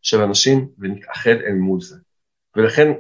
של 0.02 0.22
אנשים 0.22 0.68
ונתאחד 0.80 1.36
אל 1.48 1.54
מול 1.54 1.82
זה. 1.82 1.96
ולכן, 2.56 2.92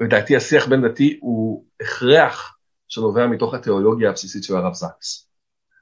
לדעתי 0.00 0.36
השיח 0.36 0.68
בין 0.68 0.88
דתי 0.88 1.18
הוא 1.22 1.64
הכרח 1.80 2.58
שנובע 2.88 3.26
מתוך 3.26 3.54
התיאולוגיה 3.54 4.10
הבסיסית 4.10 4.44
של 4.44 4.56
הרב 4.56 4.74
זקס. 4.74 5.27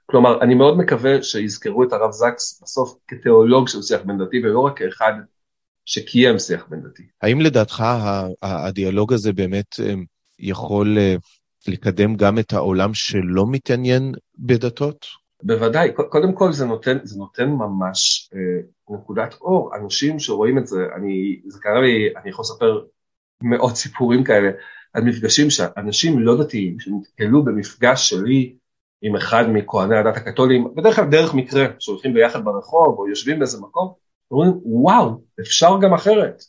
כלומר, 0.06 0.42
אני 0.42 0.54
מאוד 0.54 0.78
מקווה 0.78 1.22
שיזכרו 1.22 1.84
את 1.84 1.92
הרב 1.92 2.10
זקס 2.12 2.60
בסוף 2.62 2.98
כתיאולוג 3.08 3.68
של 3.68 3.82
שיח 3.82 4.00
בין 4.04 4.18
דתי 4.18 4.40
ולא 4.44 4.60
רק 4.60 4.78
כאחד 4.78 5.12
שקיים 5.84 6.38
שיח 6.38 6.66
בין 6.68 6.80
דתי. 6.80 7.02
האם 7.22 7.40
לדעתך 7.40 7.84
הדיאלוג 8.42 9.12
הזה 9.12 9.32
באמת 9.32 9.80
אה, 9.80 9.94
יכול 10.38 10.98
אה, 10.98 11.14
לקדם 11.68 12.16
גם 12.16 12.38
את 12.38 12.52
העולם 12.52 12.94
שלא 12.94 13.46
מתעניין 13.46 14.12
בדתות? 14.38 15.06
בוודאי, 15.42 15.92
קודם 15.92 16.32
כל 16.32 16.52
זה 16.52 16.66
נותן, 16.66 16.98
זה 17.02 17.18
נותן 17.18 17.48
ממש 17.48 18.30
אה, 18.34 18.96
נקודת 18.96 19.34
אור, 19.40 19.76
אנשים 19.76 20.18
שרואים 20.18 20.58
את 20.58 20.66
זה, 20.66 20.78
אני, 20.96 21.40
זה 21.46 21.58
קרה 21.62 21.80
לי, 21.80 22.08
אני 22.22 22.30
יכול 22.30 22.42
לספר 22.42 22.84
מאות 23.42 23.76
סיפורים 23.76 24.24
כאלה 24.24 24.50
על 24.92 25.04
מפגשים 25.04 25.50
שאנשים 25.50 26.18
לא 26.18 26.44
דתיים 26.44 26.80
שנתקלו 26.80 27.44
במפגש 27.44 28.08
שלי 28.08 28.56
עם 29.02 29.16
אחד 29.16 29.44
מכהני 29.48 29.96
הדת 29.96 30.16
הקתולים, 30.16 30.74
בדרך 30.74 30.96
כלל 30.96 31.10
דרך 31.10 31.34
מקרה, 31.34 31.66
שהולכים 31.78 32.14
ביחד 32.14 32.44
ברחוב 32.44 32.98
או 32.98 33.08
יושבים 33.08 33.38
באיזה 33.38 33.60
מקום, 33.60 33.92
אומרים 34.30 34.52
וואו, 34.64 35.20
אפשר 35.40 35.70
גם 35.82 35.94
אחרת. 35.94 36.42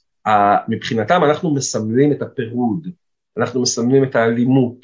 מבחינתם 0.67 1.23
אנחנו 1.23 1.55
מסמלים 1.55 2.11
את 2.11 2.21
הפירוד, 2.21 2.87
אנחנו 3.37 3.61
מסמלים 3.61 4.03
את 4.03 4.15
האלימות, 4.15 4.77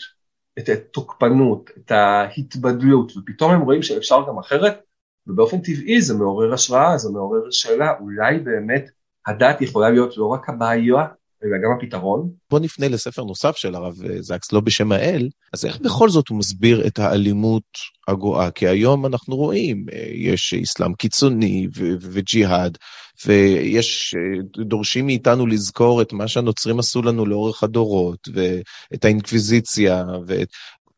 את 0.60 0.70
התוקפנות, 0.70 1.70
את 1.78 1.92
ההתבדלות, 1.92 3.18
ופתאום 3.18 3.52
הם 3.52 3.62
רואים 3.62 3.82
שאפשר 3.82 4.28
גם 4.28 4.40
אחרת, 4.40 4.82
ובאופן 5.28 5.58
טבעי 5.62 6.02
זה 6.02 6.14
מעורר 6.14 6.54
השראה, 6.54 6.98
זה 6.98 7.10
מעורר 7.10 7.52
שאלה, 7.52 7.94
אולי 8.00 8.40
באמת 8.40 8.90
הדת 9.28 9.62
יכולה 9.62 9.90
להיות 9.90 10.18
לא 10.18 10.28
רק 10.28 10.50
הבעיה, 10.50 11.06
אלא 11.44 11.58
גם 11.64 11.78
הפתרון. 11.78 12.30
בוא 12.50 12.60
נפנה 12.60 12.88
לספר 12.88 13.24
נוסף 13.24 13.56
של 13.56 13.76
הרב 13.76 13.94
זקס, 14.20 14.52
לא 14.52 14.60
בשם 14.60 14.92
האל, 14.92 15.30
אז 15.54 15.66
איך 15.66 15.80
בכל 15.80 16.10
זאת 16.10 16.28
הוא 16.28 16.38
מסביר 16.38 16.88
את 16.88 17.00
האלימות 17.00 17.64
הגואה? 18.08 18.52
כי 18.52 18.68
היום 18.68 19.06
אנחנו 19.06 19.36
רואים, 19.36 19.86
אה, 19.94 20.06
יש 20.14 20.54
אסלאם 20.54 20.94
קיצוני 20.94 21.68
וג'יהאד, 22.02 22.78
ויש, 23.26 24.16
אה, 24.18 24.64
דורשים 24.66 25.06
מאיתנו 25.06 25.48
לזכור 25.48 26.02
את 26.02 26.14
מה 26.14 26.28
שהנוצרים 26.28 26.80
עשו 26.80 27.02
לנו 27.02 27.26
לאורך 27.26 27.64
הדורות, 27.64 28.28
ואת 28.34 29.06
האינקוויזיציה, 29.06 30.04
ואת 30.28 30.48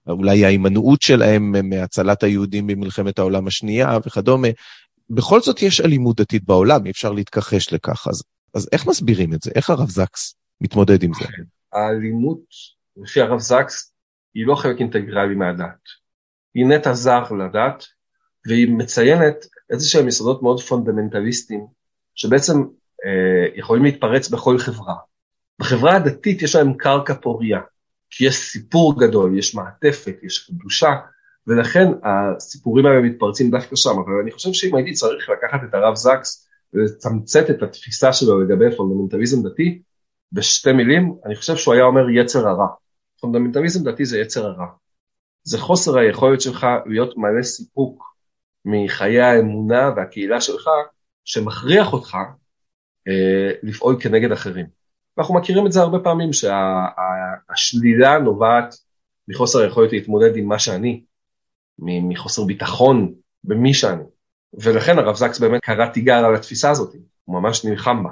אולי 0.07 0.45
ההימנעות 0.45 1.01
שלהם 1.01 1.69
מהצלת 1.69 2.23
היהודים 2.23 2.67
במלחמת 2.67 3.19
העולם 3.19 3.47
השנייה 3.47 3.97
וכדומה. 4.05 4.47
בכל 5.09 5.41
זאת 5.41 5.61
יש 5.61 5.81
אלימות 5.81 6.21
דתית 6.21 6.43
בעולם, 6.43 6.85
אי 6.85 6.91
אפשר 6.91 7.11
להתכחש 7.11 7.73
לכך. 7.73 8.07
אז 8.07 8.21
אז 8.55 8.69
איך 8.71 8.87
מסבירים 8.87 9.33
את 9.33 9.41
זה? 9.41 9.51
איך 9.55 9.69
הרב 9.69 9.89
זקס 9.89 10.35
מתמודד 10.61 11.03
עם 11.03 11.11
זה? 11.13 11.25
האלימות, 11.73 12.45
לפי 12.97 13.21
הרב 13.21 13.39
זקס, 13.39 13.93
היא 14.33 14.47
לא 14.47 14.55
חלק 14.55 14.79
אינטגרלי 14.79 15.35
מהדת. 15.35 15.81
היא 16.53 16.65
נטע 16.65 16.93
זר 16.93 17.31
לדת, 17.31 17.85
והיא 18.47 18.67
מציינת 18.69 19.35
איזה 19.69 19.87
שהם 19.87 20.07
יסודות 20.07 20.43
מאוד 20.43 20.61
פונדמנטליסטיים, 20.61 21.65
שבעצם 22.15 22.53
אה, 23.05 23.47
יכולים 23.55 23.83
להתפרץ 23.83 24.29
בכל 24.29 24.57
חברה. 24.57 24.95
בחברה 25.59 25.95
הדתית 25.95 26.41
יש 26.41 26.55
להם 26.55 26.73
קרקע 26.73 27.13
פוריה, 27.13 27.59
כי 28.09 28.25
יש 28.25 28.35
סיפור 28.35 28.99
גדול, 28.99 29.39
יש 29.39 29.55
מעטפת, 29.55 30.15
יש 30.23 30.49
קדושה, 30.49 30.93
ולכן 31.47 31.87
הסיפורים 32.03 32.85
האלה 32.85 33.01
מתפרצים 33.01 33.51
דווקא 33.51 33.75
שם, 33.75 33.89
אבל 33.89 34.13
אני 34.23 34.31
חושב 34.31 34.53
שאם 34.53 34.75
הייתי 34.75 34.93
צריך 34.93 35.29
לקחת 35.29 35.59
את 35.69 35.73
הרב 35.73 35.95
זקס 35.95 36.44
ולתמצת 36.75 37.49
את 37.49 37.63
התפיסה 37.63 38.13
שלו 38.13 38.41
לגבי 38.41 38.75
פונדמנטליזם 38.77 39.47
דתי 39.47 39.81
בשתי 40.31 40.71
מילים, 40.71 41.15
אני 41.25 41.35
חושב 41.35 41.55
שהוא 41.55 41.73
היה 41.73 41.83
אומר 41.83 42.09
יצר 42.09 42.47
הרע. 42.47 42.67
פונדמנטליזם 43.21 43.83
דתי 43.83 44.05
זה 44.05 44.19
יצר 44.19 44.45
הרע. 44.45 44.65
זה 45.43 45.57
חוסר 45.57 45.97
היכולת 45.97 46.41
שלך 46.41 46.67
להיות 46.85 47.17
מלא 47.17 47.43
סיפוק 47.43 48.15
מחיי 48.65 49.21
האמונה 49.21 49.91
והקהילה 49.95 50.41
שלך, 50.41 50.69
שמכריח 51.25 51.93
אותך 51.93 52.17
אה, 53.07 53.51
לפעול 53.63 53.97
כנגד 53.99 54.31
אחרים. 54.31 54.65
אנחנו 55.17 55.35
מכירים 55.35 55.65
את 55.65 55.71
זה 55.71 55.81
הרבה 55.81 55.99
פעמים, 55.99 56.33
שהשלילה 56.33 58.09
שה, 58.09 58.19
נובעת 58.23 58.75
מחוסר 59.27 59.59
היכולת 59.59 59.91
להתמודד 59.91 60.35
עם 60.35 60.47
מה 60.47 60.59
שאני, 60.59 61.03
מחוסר 61.79 62.43
ביטחון 62.43 63.13
במי 63.43 63.73
שאני. 63.73 64.03
ולכן 64.53 64.99
הרב 64.99 65.15
זקס 65.15 65.39
באמת 65.39 65.61
קרא 65.61 65.85
תיגר 65.85 66.25
על 66.25 66.35
התפיסה 66.35 66.69
הזאת, 66.69 66.95
הוא 67.25 67.41
ממש 67.41 67.65
נלחם 67.65 68.03
בה. 68.03 68.09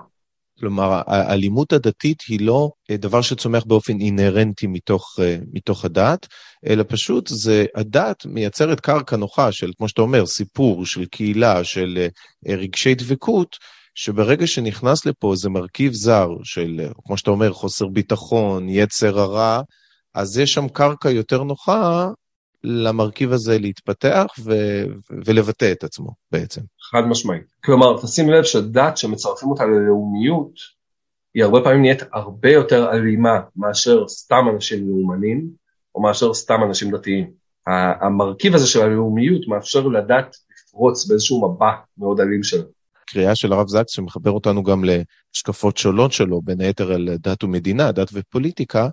כלומר, 0.60 1.02
האלימות 1.08 1.74
הדתית 1.74 2.22
היא 2.28 2.41
לא 2.41 2.72
אה, 2.91 2.98
דבר 2.98 3.22
שצומח 3.22 3.63
באופן 3.63 4.00
אינהרנטי 4.00 4.67
מתוך, 4.67 5.19
אה, 5.22 5.38
מתוך 5.54 5.86
הדת, 5.86 6.28
אלא 6.67 6.84
פשוט 6.88 7.28
זה, 7.28 7.65
הדת 7.76 8.26
מייצרת 8.26 8.80
קרקע 8.80 9.15
נוחה 9.15 9.52
של, 9.52 9.72
כמו 9.78 9.89
שאתה 9.89 10.02
אומר, 10.02 10.26
סיפור, 10.26 10.86
של 10.86 11.06
קהילה, 11.06 11.63
של 11.63 12.08
אה, 12.48 12.56
רגשי 12.56 12.96
דבקות, 12.96 13.58
שברגע 13.96 14.48
שנכנס 14.48 15.06
לפה 15.06 15.32
איזה 15.32 15.50
מרכיב 15.50 15.93
זר 15.93 16.30
של, 16.43 16.88
כמו 17.06 17.17
שאתה 17.17 17.32
אומר, 17.32 17.54
חוסר 17.54 17.88
ביטחון, 17.88 18.69
יצר 18.69 19.19
הרע, 19.19 19.62
אז 20.15 20.38
יש 20.38 20.54
שם 20.54 20.69
קרקע 20.69 21.10
יותר 21.10 21.43
נוחה 21.43 22.10
למרכיב 22.63 23.32
הזה 23.32 23.60
להתפתח 23.60 24.26
ו- 24.43 24.84
ולבטא 25.26 25.71
את 25.71 25.84
עצמו 25.84 26.10
בעצם. 26.32 26.62
חד 26.91 27.02
משמעית. 27.10 27.43
כלומר, 27.65 28.02
תשים 28.02 28.30
לב 28.30 28.43
שדת 28.43 28.97
שמצרפים 28.97 29.49
אותה 29.49 29.65
ללאומיות, 29.65 30.54
היא 31.34 31.43
הרבה 31.43 31.62
פעמים 31.63 31.82
נהיית 31.82 32.04
הרבה 32.13 32.52
יותר 32.52 32.91
אלימה 32.91 33.39
מאשר 33.56 34.08
סתם 34.08 34.45
אנשים 34.54 34.89
לאומנים, 34.89 35.49
או 35.95 36.02
מאשר 36.02 36.34
סתם 36.34 36.63
אנשים 36.63 36.91
דתיים. 36.91 37.32
המרכיב 38.02 38.56
הזה 38.56 38.67
של 38.67 38.82
הלאומיות 38.82 39.47
מאפשר 39.47 39.88
לדת 39.88 40.36
לפרוץ 40.52 41.08
באיזשהו 41.08 41.49
מבע 41.49 41.71
מאוד 41.97 42.19
אלים 42.19 42.43
שלו. 42.43 42.63
קריאה 43.06 43.36
של 43.36 43.54
הרב 43.54 43.67
זקס 43.67 43.91
שמחבר 43.91 44.32
אותנו 44.32 44.63
גם 44.63 44.84
להשקפות 44.84 45.78
שונות 45.78 46.12
שלו, 46.12 46.41
בין 46.41 46.62
היתר 46.62 46.93
על 46.93 47.10
דת 47.19 47.43
ומדינה, 47.43 47.91
דת 47.91 48.10
ופוליטיקה, 48.13 48.89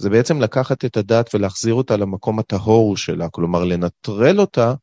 זה 0.00 0.10
בעצם 0.10 0.40
לקחת 0.40 0.84
את 0.84 0.96
הדת 0.96 1.34
ולהחזיר 1.34 1.74
אותה 1.74 1.96
למקום 1.96 2.38
הטהור 2.38 2.96
שלה, 2.96 3.28
כלומר 3.28 3.64
לנטרל 3.64 4.40
אותה 4.40 4.74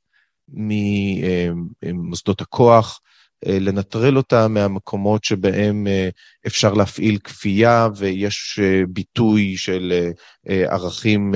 ממוסדות 1.84 2.42
הכוח, 2.42 3.00
אה, 3.46 3.60
לנטרל 3.60 4.18
אותה 4.18 4.48
מהמקומות 4.48 5.24
שבהם 5.24 5.88
אה, 5.88 6.10
אפשר 6.48 6.74
להפעיל 6.74 7.18
כפייה 7.18 7.88
ויש 7.96 8.60
אה, 8.64 8.82
ביטוי 8.90 9.58
של 9.58 10.12
ערכים 10.46 11.34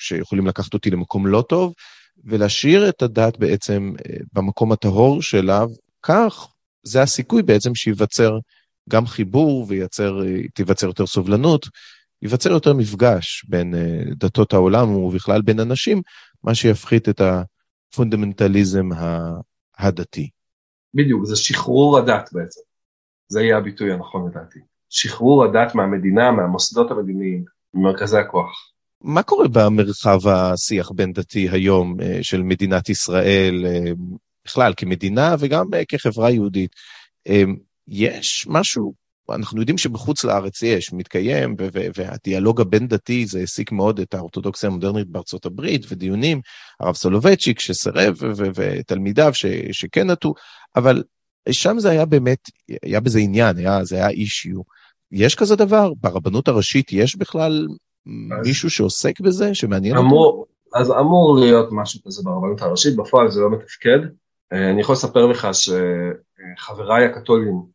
שיכולים 0.00 0.46
לקחת 0.46 0.74
אותי 0.74 0.90
למקום 0.90 1.26
לא 1.26 1.44
טוב, 1.48 1.74
ולהשאיר 2.24 2.88
את 2.88 3.02
הדת 3.02 3.38
בעצם 3.38 3.92
במקום 4.32 4.72
הטהור 4.72 5.22
שלה, 5.22 5.64
כך 6.02 6.48
זה 6.82 7.02
הסיכוי 7.02 7.42
בעצם 7.42 7.74
שייווצר 7.74 8.38
גם 8.90 9.06
חיבור 9.06 9.66
ותיווצר 9.68 10.86
יותר 10.86 11.06
סובלנות, 11.06 11.66
ייווצר 12.22 12.50
יותר 12.50 12.72
מפגש 12.72 13.44
בין 13.48 13.74
uh, 13.74 14.14
דתות 14.16 14.52
העולם 14.52 14.90
ובכלל 14.90 15.42
בין 15.42 15.60
אנשים, 15.60 16.02
מה 16.42 16.54
שיפחית 16.54 17.08
את 17.08 17.20
הפונדמנטליזם 17.20 18.88
הדתי. 19.78 20.28
בדיוק, 20.94 21.24
זה 21.24 21.36
שחרור 21.36 21.98
הדת 21.98 22.30
בעצם. 22.32 22.60
זה 23.28 23.42
יהיה 23.42 23.56
הביטוי 23.56 23.92
הנכון 23.92 24.30
לדעתי. 24.30 24.58
שחרור 24.90 25.44
הדת 25.44 25.74
מהמדינה, 25.74 26.30
מהמוסדות 26.30 26.90
המדיניים, 26.90 27.44
ממרכזי 27.74 28.18
הכוח. 28.18 28.70
מה 29.00 29.22
קורה 29.22 29.48
במרחב 29.48 30.28
השיח 30.28 30.90
בין 30.90 31.12
דתי 31.12 31.48
היום 31.48 32.00
uh, 32.00 32.04
של 32.22 32.42
מדינת 32.42 32.88
ישראל, 32.88 33.64
uh, 33.66 34.16
בכלל 34.44 34.72
כמדינה 34.76 35.34
וגם 35.38 35.66
כחברה 35.88 36.30
יהודית? 36.30 36.70
יש 37.88 38.46
משהו 38.48 38.94
אנחנו 39.30 39.60
יודעים 39.60 39.78
שבחוץ 39.78 40.24
לארץ 40.24 40.62
יש, 40.62 40.92
מתקיים, 40.92 41.56
והדיאלוג 41.94 42.60
הבין-דתי 42.60 43.26
זה 43.26 43.38
העסיק 43.38 43.72
מאוד 43.72 44.00
את 44.00 44.14
האורתודוקסיה 44.14 44.68
המודרנית 44.68 45.08
בארצות 45.08 45.46
הברית, 45.46 45.86
ודיונים, 45.88 46.40
הרב 46.80 46.94
סולובייצ'יק 46.94 47.60
שסירב, 47.60 48.16
ותלמידיו 48.54 49.32
שכן 49.72 50.10
נטו, 50.10 50.34
אבל 50.76 51.02
שם 51.50 51.78
זה 51.78 51.90
היה 51.90 52.04
באמת, 52.04 52.38
היה 52.82 53.00
בזה 53.00 53.18
עניין, 53.18 53.56
היה, 53.56 53.84
זה 53.84 53.96
היה 53.96 54.08
אישיו. 54.08 54.60
יש 55.12 55.34
כזה 55.34 55.56
דבר? 55.56 55.92
ברבנות 56.00 56.48
הראשית 56.48 56.92
יש 56.92 57.16
בכלל 57.16 57.66
מישהו 58.44 58.70
שעוסק 58.70 59.20
בזה, 59.20 59.54
שמעניין 59.54 59.96
אמור, 59.96 60.26
אותו? 60.26 60.54
אז 60.74 60.90
אמור 60.90 61.38
להיות 61.40 61.68
משהו 61.72 62.00
כזה 62.06 62.22
ברבנות 62.24 62.62
הראשית, 62.62 62.96
בפועל 62.96 63.30
זה 63.30 63.40
לא 63.40 63.50
מתפקד. 63.50 63.98
אה, 64.52 64.70
אני 64.70 64.80
יכול 64.80 64.92
לספר 64.92 65.26
לך 65.26 65.48
שחבריי 65.52 67.04
הקתולים, 67.04 67.73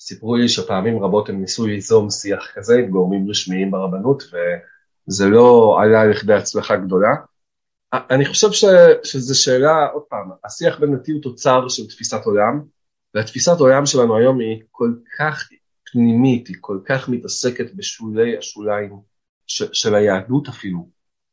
סיפרו 0.00 0.36
לי 0.36 0.48
שפעמים 0.48 1.04
רבות 1.04 1.28
הם 1.28 1.40
ניסו 1.40 1.66
ליזום 1.66 2.10
שיח 2.10 2.52
כזה 2.54 2.74
עם 2.74 2.90
גורמים 2.90 3.30
רשמיים 3.30 3.70
ברבנות, 3.70 4.22
וזה 4.22 5.28
לא 5.28 5.78
עלה 5.82 6.06
לכדי 6.06 6.34
הצלחה 6.34 6.76
גדולה. 6.76 7.10
אני 7.92 8.24
חושב 8.26 8.52
ש, 8.52 8.64
שזו 9.04 9.42
שאלה, 9.42 9.86
עוד 9.86 10.02
פעם, 10.08 10.30
השיח 10.44 10.80
בין 10.80 10.96
דתי 10.96 11.12
הוא 11.12 11.22
תוצר 11.22 11.68
של 11.68 11.86
תפיסת 11.88 12.24
עולם, 12.24 12.62
והתפיסת 13.14 13.52
העולם 13.58 13.86
שלנו 13.86 14.16
היום 14.16 14.40
היא 14.40 14.62
כל 14.70 14.92
כך 15.18 15.48
פנימית, 15.92 16.48
היא 16.48 16.56
כל 16.60 16.78
כך 16.84 17.08
מתעסקת 17.08 17.74
בשולי 17.74 18.38
השוליים 18.38 18.96
ש, 19.46 19.62
של 19.72 19.94
היהדות 19.94 20.48
אפילו, 20.48 20.88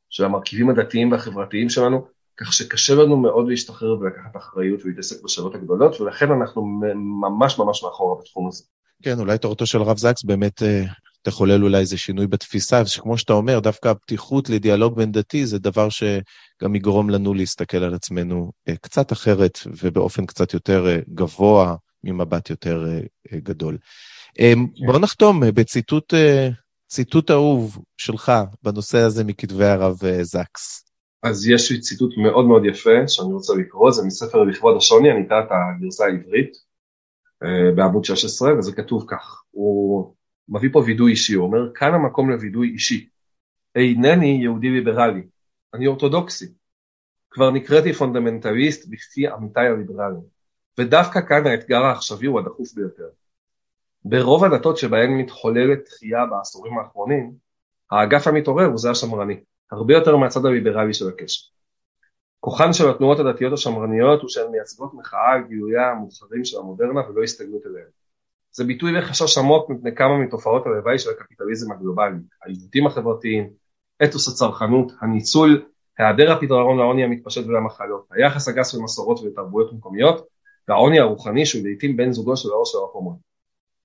של 0.10 0.25
המרכיבים 0.25 0.69
הדתיים 0.69 1.12
והחברתיים 1.12 1.69
שלנו, 1.69 2.08
כך 2.38 2.54
שקשה 2.54 2.95
לנו 2.95 3.17
מאוד 3.17 3.47
להשתחרר 3.47 4.00
ולקחת 4.00 4.36
אחריות 4.38 4.80
ולהתעסק 4.86 5.23
בשאלות 5.23 5.56
הגדולות, 5.56 6.02
ולכן 6.02 6.32
אנחנו 6.32 6.80
ממש 7.21 7.60
ממש 7.60 7.84
מאחורה 7.84 8.21
בתחום 8.21 8.47
הזה. 8.47 8.63
כן, 9.04 9.19
אולי 9.19 9.38
תורתו 9.38 9.65
של 9.65 9.82
הרב 9.82 9.97
זקס 9.97 10.23
באמת 10.23 10.63
אה, 10.63 10.84
תחולל 11.21 11.63
אולי 11.63 11.80
איזה 11.80 11.97
שינוי 11.97 12.28
בתפיסה, 12.28 12.86
שכמו 12.86 13.17
שאתה 13.17 13.34
אומר, 13.34 13.60
דווקא 13.60 13.88
הפתיחות 13.88 14.50
לדיאלוג 14.50 14.95
בין 14.95 15.12
דתי 15.12 15.45
זה 15.45 15.60
דבר 15.60 15.88
שגם 15.89 16.76
יגרום 16.76 17.10
לנו 17.10 17.34
להסתכל 17.34 17.78
על 17.78 17.93
עצמנו 17.93 18.52
אה, 18.67 18.76
קצת 18.82 19.12
אחרת 19.12 19.60
ובאופן 19.65 20.26
קצת 20.26 20.54
יותר 20.54 20.88
אה, 20.88 21.00
גבוה, 21.13 21.76
ממבט 22.04 22.50
יותר 22.50 22.86
גדול. 23.34 23.78
בוא 24.86 25.00
נחתום 25.00 25.41
בציטוט 25.54 26.13
ציטוט 26.89 27.32
אהוב 27.32 27.78
שלך 27.97 28.32
בנושא 28.63 28.97
הזה 28.97 29.23
מכתבי 29.23 29.65
הרב 29.65 29.97
זקס. 30.21 30.87
אז 31.28 31.48
יש 31.48 31.72
לי 31.72 31.80
ציטוט 31.80 32.18
מאוד 32.18 32.46
מאוד 32.46 32.66
יפה 32.66 33.08
שאני 33.08 33.34
רוצה 33.34 33.54
לקרוא, 33.54 33.92
זה 33.92 34.06
מספר 34.06 34.44
לכבוד 34.44 34.78
השוני, 34.78 35.12
אני 35.12 35.26
אקרא 35.26 35.40
את 35.40 35.48
הגרסה 35.52 36.06
העברית 36.06 36.58
אה, 37.44 37.72
בעמוד 37.76 38.06
16, 38.06 38.58
וזה 38.58 38.72
כתוב 38.72 39.06
כך, 39.08 39.44
הוא 39.52 40.13
מביא 40.50 40.70
פה 40.74 40.84
וידוי 40.86 41.12
אישי, 41.12 41.34
הוא 41.34 41.46
אומר, 41.46 41.74
כאן 41.76 41.94
המקום 41.94 42.30
לוידוי 42.30 42.70
אישי. 42.70 43.10
אינני 43.76 44.40
יהודי 44.42 44.70
ליברלי, 44.70 45.22
אני 45.74 45.88
אורתודוקסי. 45.88 46.46
כבר 47.32 47.52
נקראתי 47.52 47.94
פונדמנטליסט 47.94 48.88
בפי 48.90 49.28
עמיתיי 49.28 49.68
הליברליים, 49.68 50.24
ודווקא 50.78 51.22
כאן 51.22 51.48
האתגר 51.48 51.84
העכשווי 51.84 52.28
הוא 52.28 52.40
הדחוף 52.40 52.74
ביותר. 52.74 53.10
ברוב 54.06 54.44
הדתות 54.44 54.78
שבהן 54.78 55.12
מתחוללת 55.12 55.86
תחייה 55.86 56.26
בעשורים 56.26 56.78
האחרונים, 56.78 57.32
האגף 57.92 58.28
המתעורר 58.28 58.66
הוא 58.66 58.78
זה 58.78 58.92
השמרני. 58.92 59.38
הרבה 59.71 59.93
יותר 59.93 60.17
מהצד 60.17 60.45
הליברלי 60.45 60.93
של 60.93 61.10
הקשת. 61.10 61.41
כוחן 62.39 62.73
של 62.73 62.89
התנועות 62.89 63.19
הדתיות 63.19 63.53
השמרניות 63.53 64.21
הוא 64.21 64.30
שהן 64.30 64.51
מייצגות 64.51 64.93
מחאה 64.93 65.34
על 65.34 65.43
גילוייה 65.47 65.91
המאוחרים 65.91 66.45
של 66.45 66.58
המודרנה 66.58 67.10
ולא 67.10 67.23
הסתגלות 67.23 67.65
אליהן. 67.65 67.88
זה 68.51 68.63
ביטוי 68.63 68.99
וחשש 68.99 69.38
עמוק 69.38 69.69
מפני 69.69 69.95
כמה 69.95 70.17
מתופעות 70.17 70.65
הלוואי 70.65 70.99
של 70.99 71.10
הקפיטליזם 71.10 71.71
הגלובלי, 71.71 72.17
העיוותים 72.43 72.88
החברתיים, 72.88 73.49
אתוס 74.03 74.27
הצרכנות, 74.27 74.91
הניצול, 75.01 75.65
היעדר 75.97 76.32
הפתרון 76.32 76.77
לעוני 76.77 77.03
המתפשט 77.03 77.45
ולמחלות, 77.47 78.08
היחס 78.12 78.47
הגס 78.47 78.73
למסורות 78.73 79.19
ולתרבויות 79.19 79.73
מקומיות, 79.73 80.27
והעוני 80.67 80.99
הרוחני 80.99 81.45
שהוא 81.45 81.63
לעיתים 81.63 81.97
בן 81.97 82.12
זוגו 82.12 82.38
של 82.38 82.49
האור 82.49 82.65
של 82.65 82.77
הרחומות. 82.77 83.15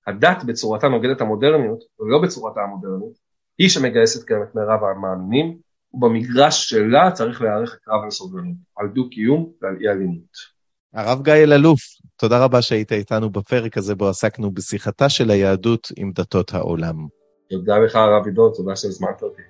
הדת 0.07 0.43
בצורתה 0.43 0.87
נוגדת 0.87 1.21
המודרניות, 1.21 1.83
ולא 1.99 2.21
בצורתה 2.21 2.61
המודרנית, 2.61 3.17
היא 3.57 3.69
שמגייסת 3.69 4.27
כאן 4.27 4.43
את 4.43 4.55
מירב 4.55 4.83
המאמינים, 4.83 5.57
ובמגרש 5.93 6.69
שלה 6.69 7.11
צריך 7.11 7.41
להיערך 7.41 7.73
הקרב 7.81 8.03
על 8.03 8.11
סובלנות, 8.11 8.55
על 8.77 8.87
דו-קיום 8.87 9.51
ועל 9.61 9.77
אי 9.81 9.89
אלימות. 9.89 10.53
הרב 10.93 11.23
גיא 11.23 11.33
אלאלוף, 11.33 11.79
תודה 12.17 12.43
רבה 12.43 12.61
שהיית 12.61 12.91
איתנו 12.91 13.29
בפרק 13.29 13.77
הזה 13.77 13.95
בו 13.95 14.09
עסקנו 14.09 14.51
בשיחתה 14.51 15.09
של 15.09 15.31
היהדות 15.31 15.87
עם 15.97 16.11
דתות 16.11 16.53
העולם. 16.53 17.07
תודה 17.49 17.77
לך 17.77 17.95
הרב 17.95 18.25
עידו, 18.25 18.49
תודה 18.49 18.75
שהזמנת 18.75 19.21
אותי. 19.21 19.41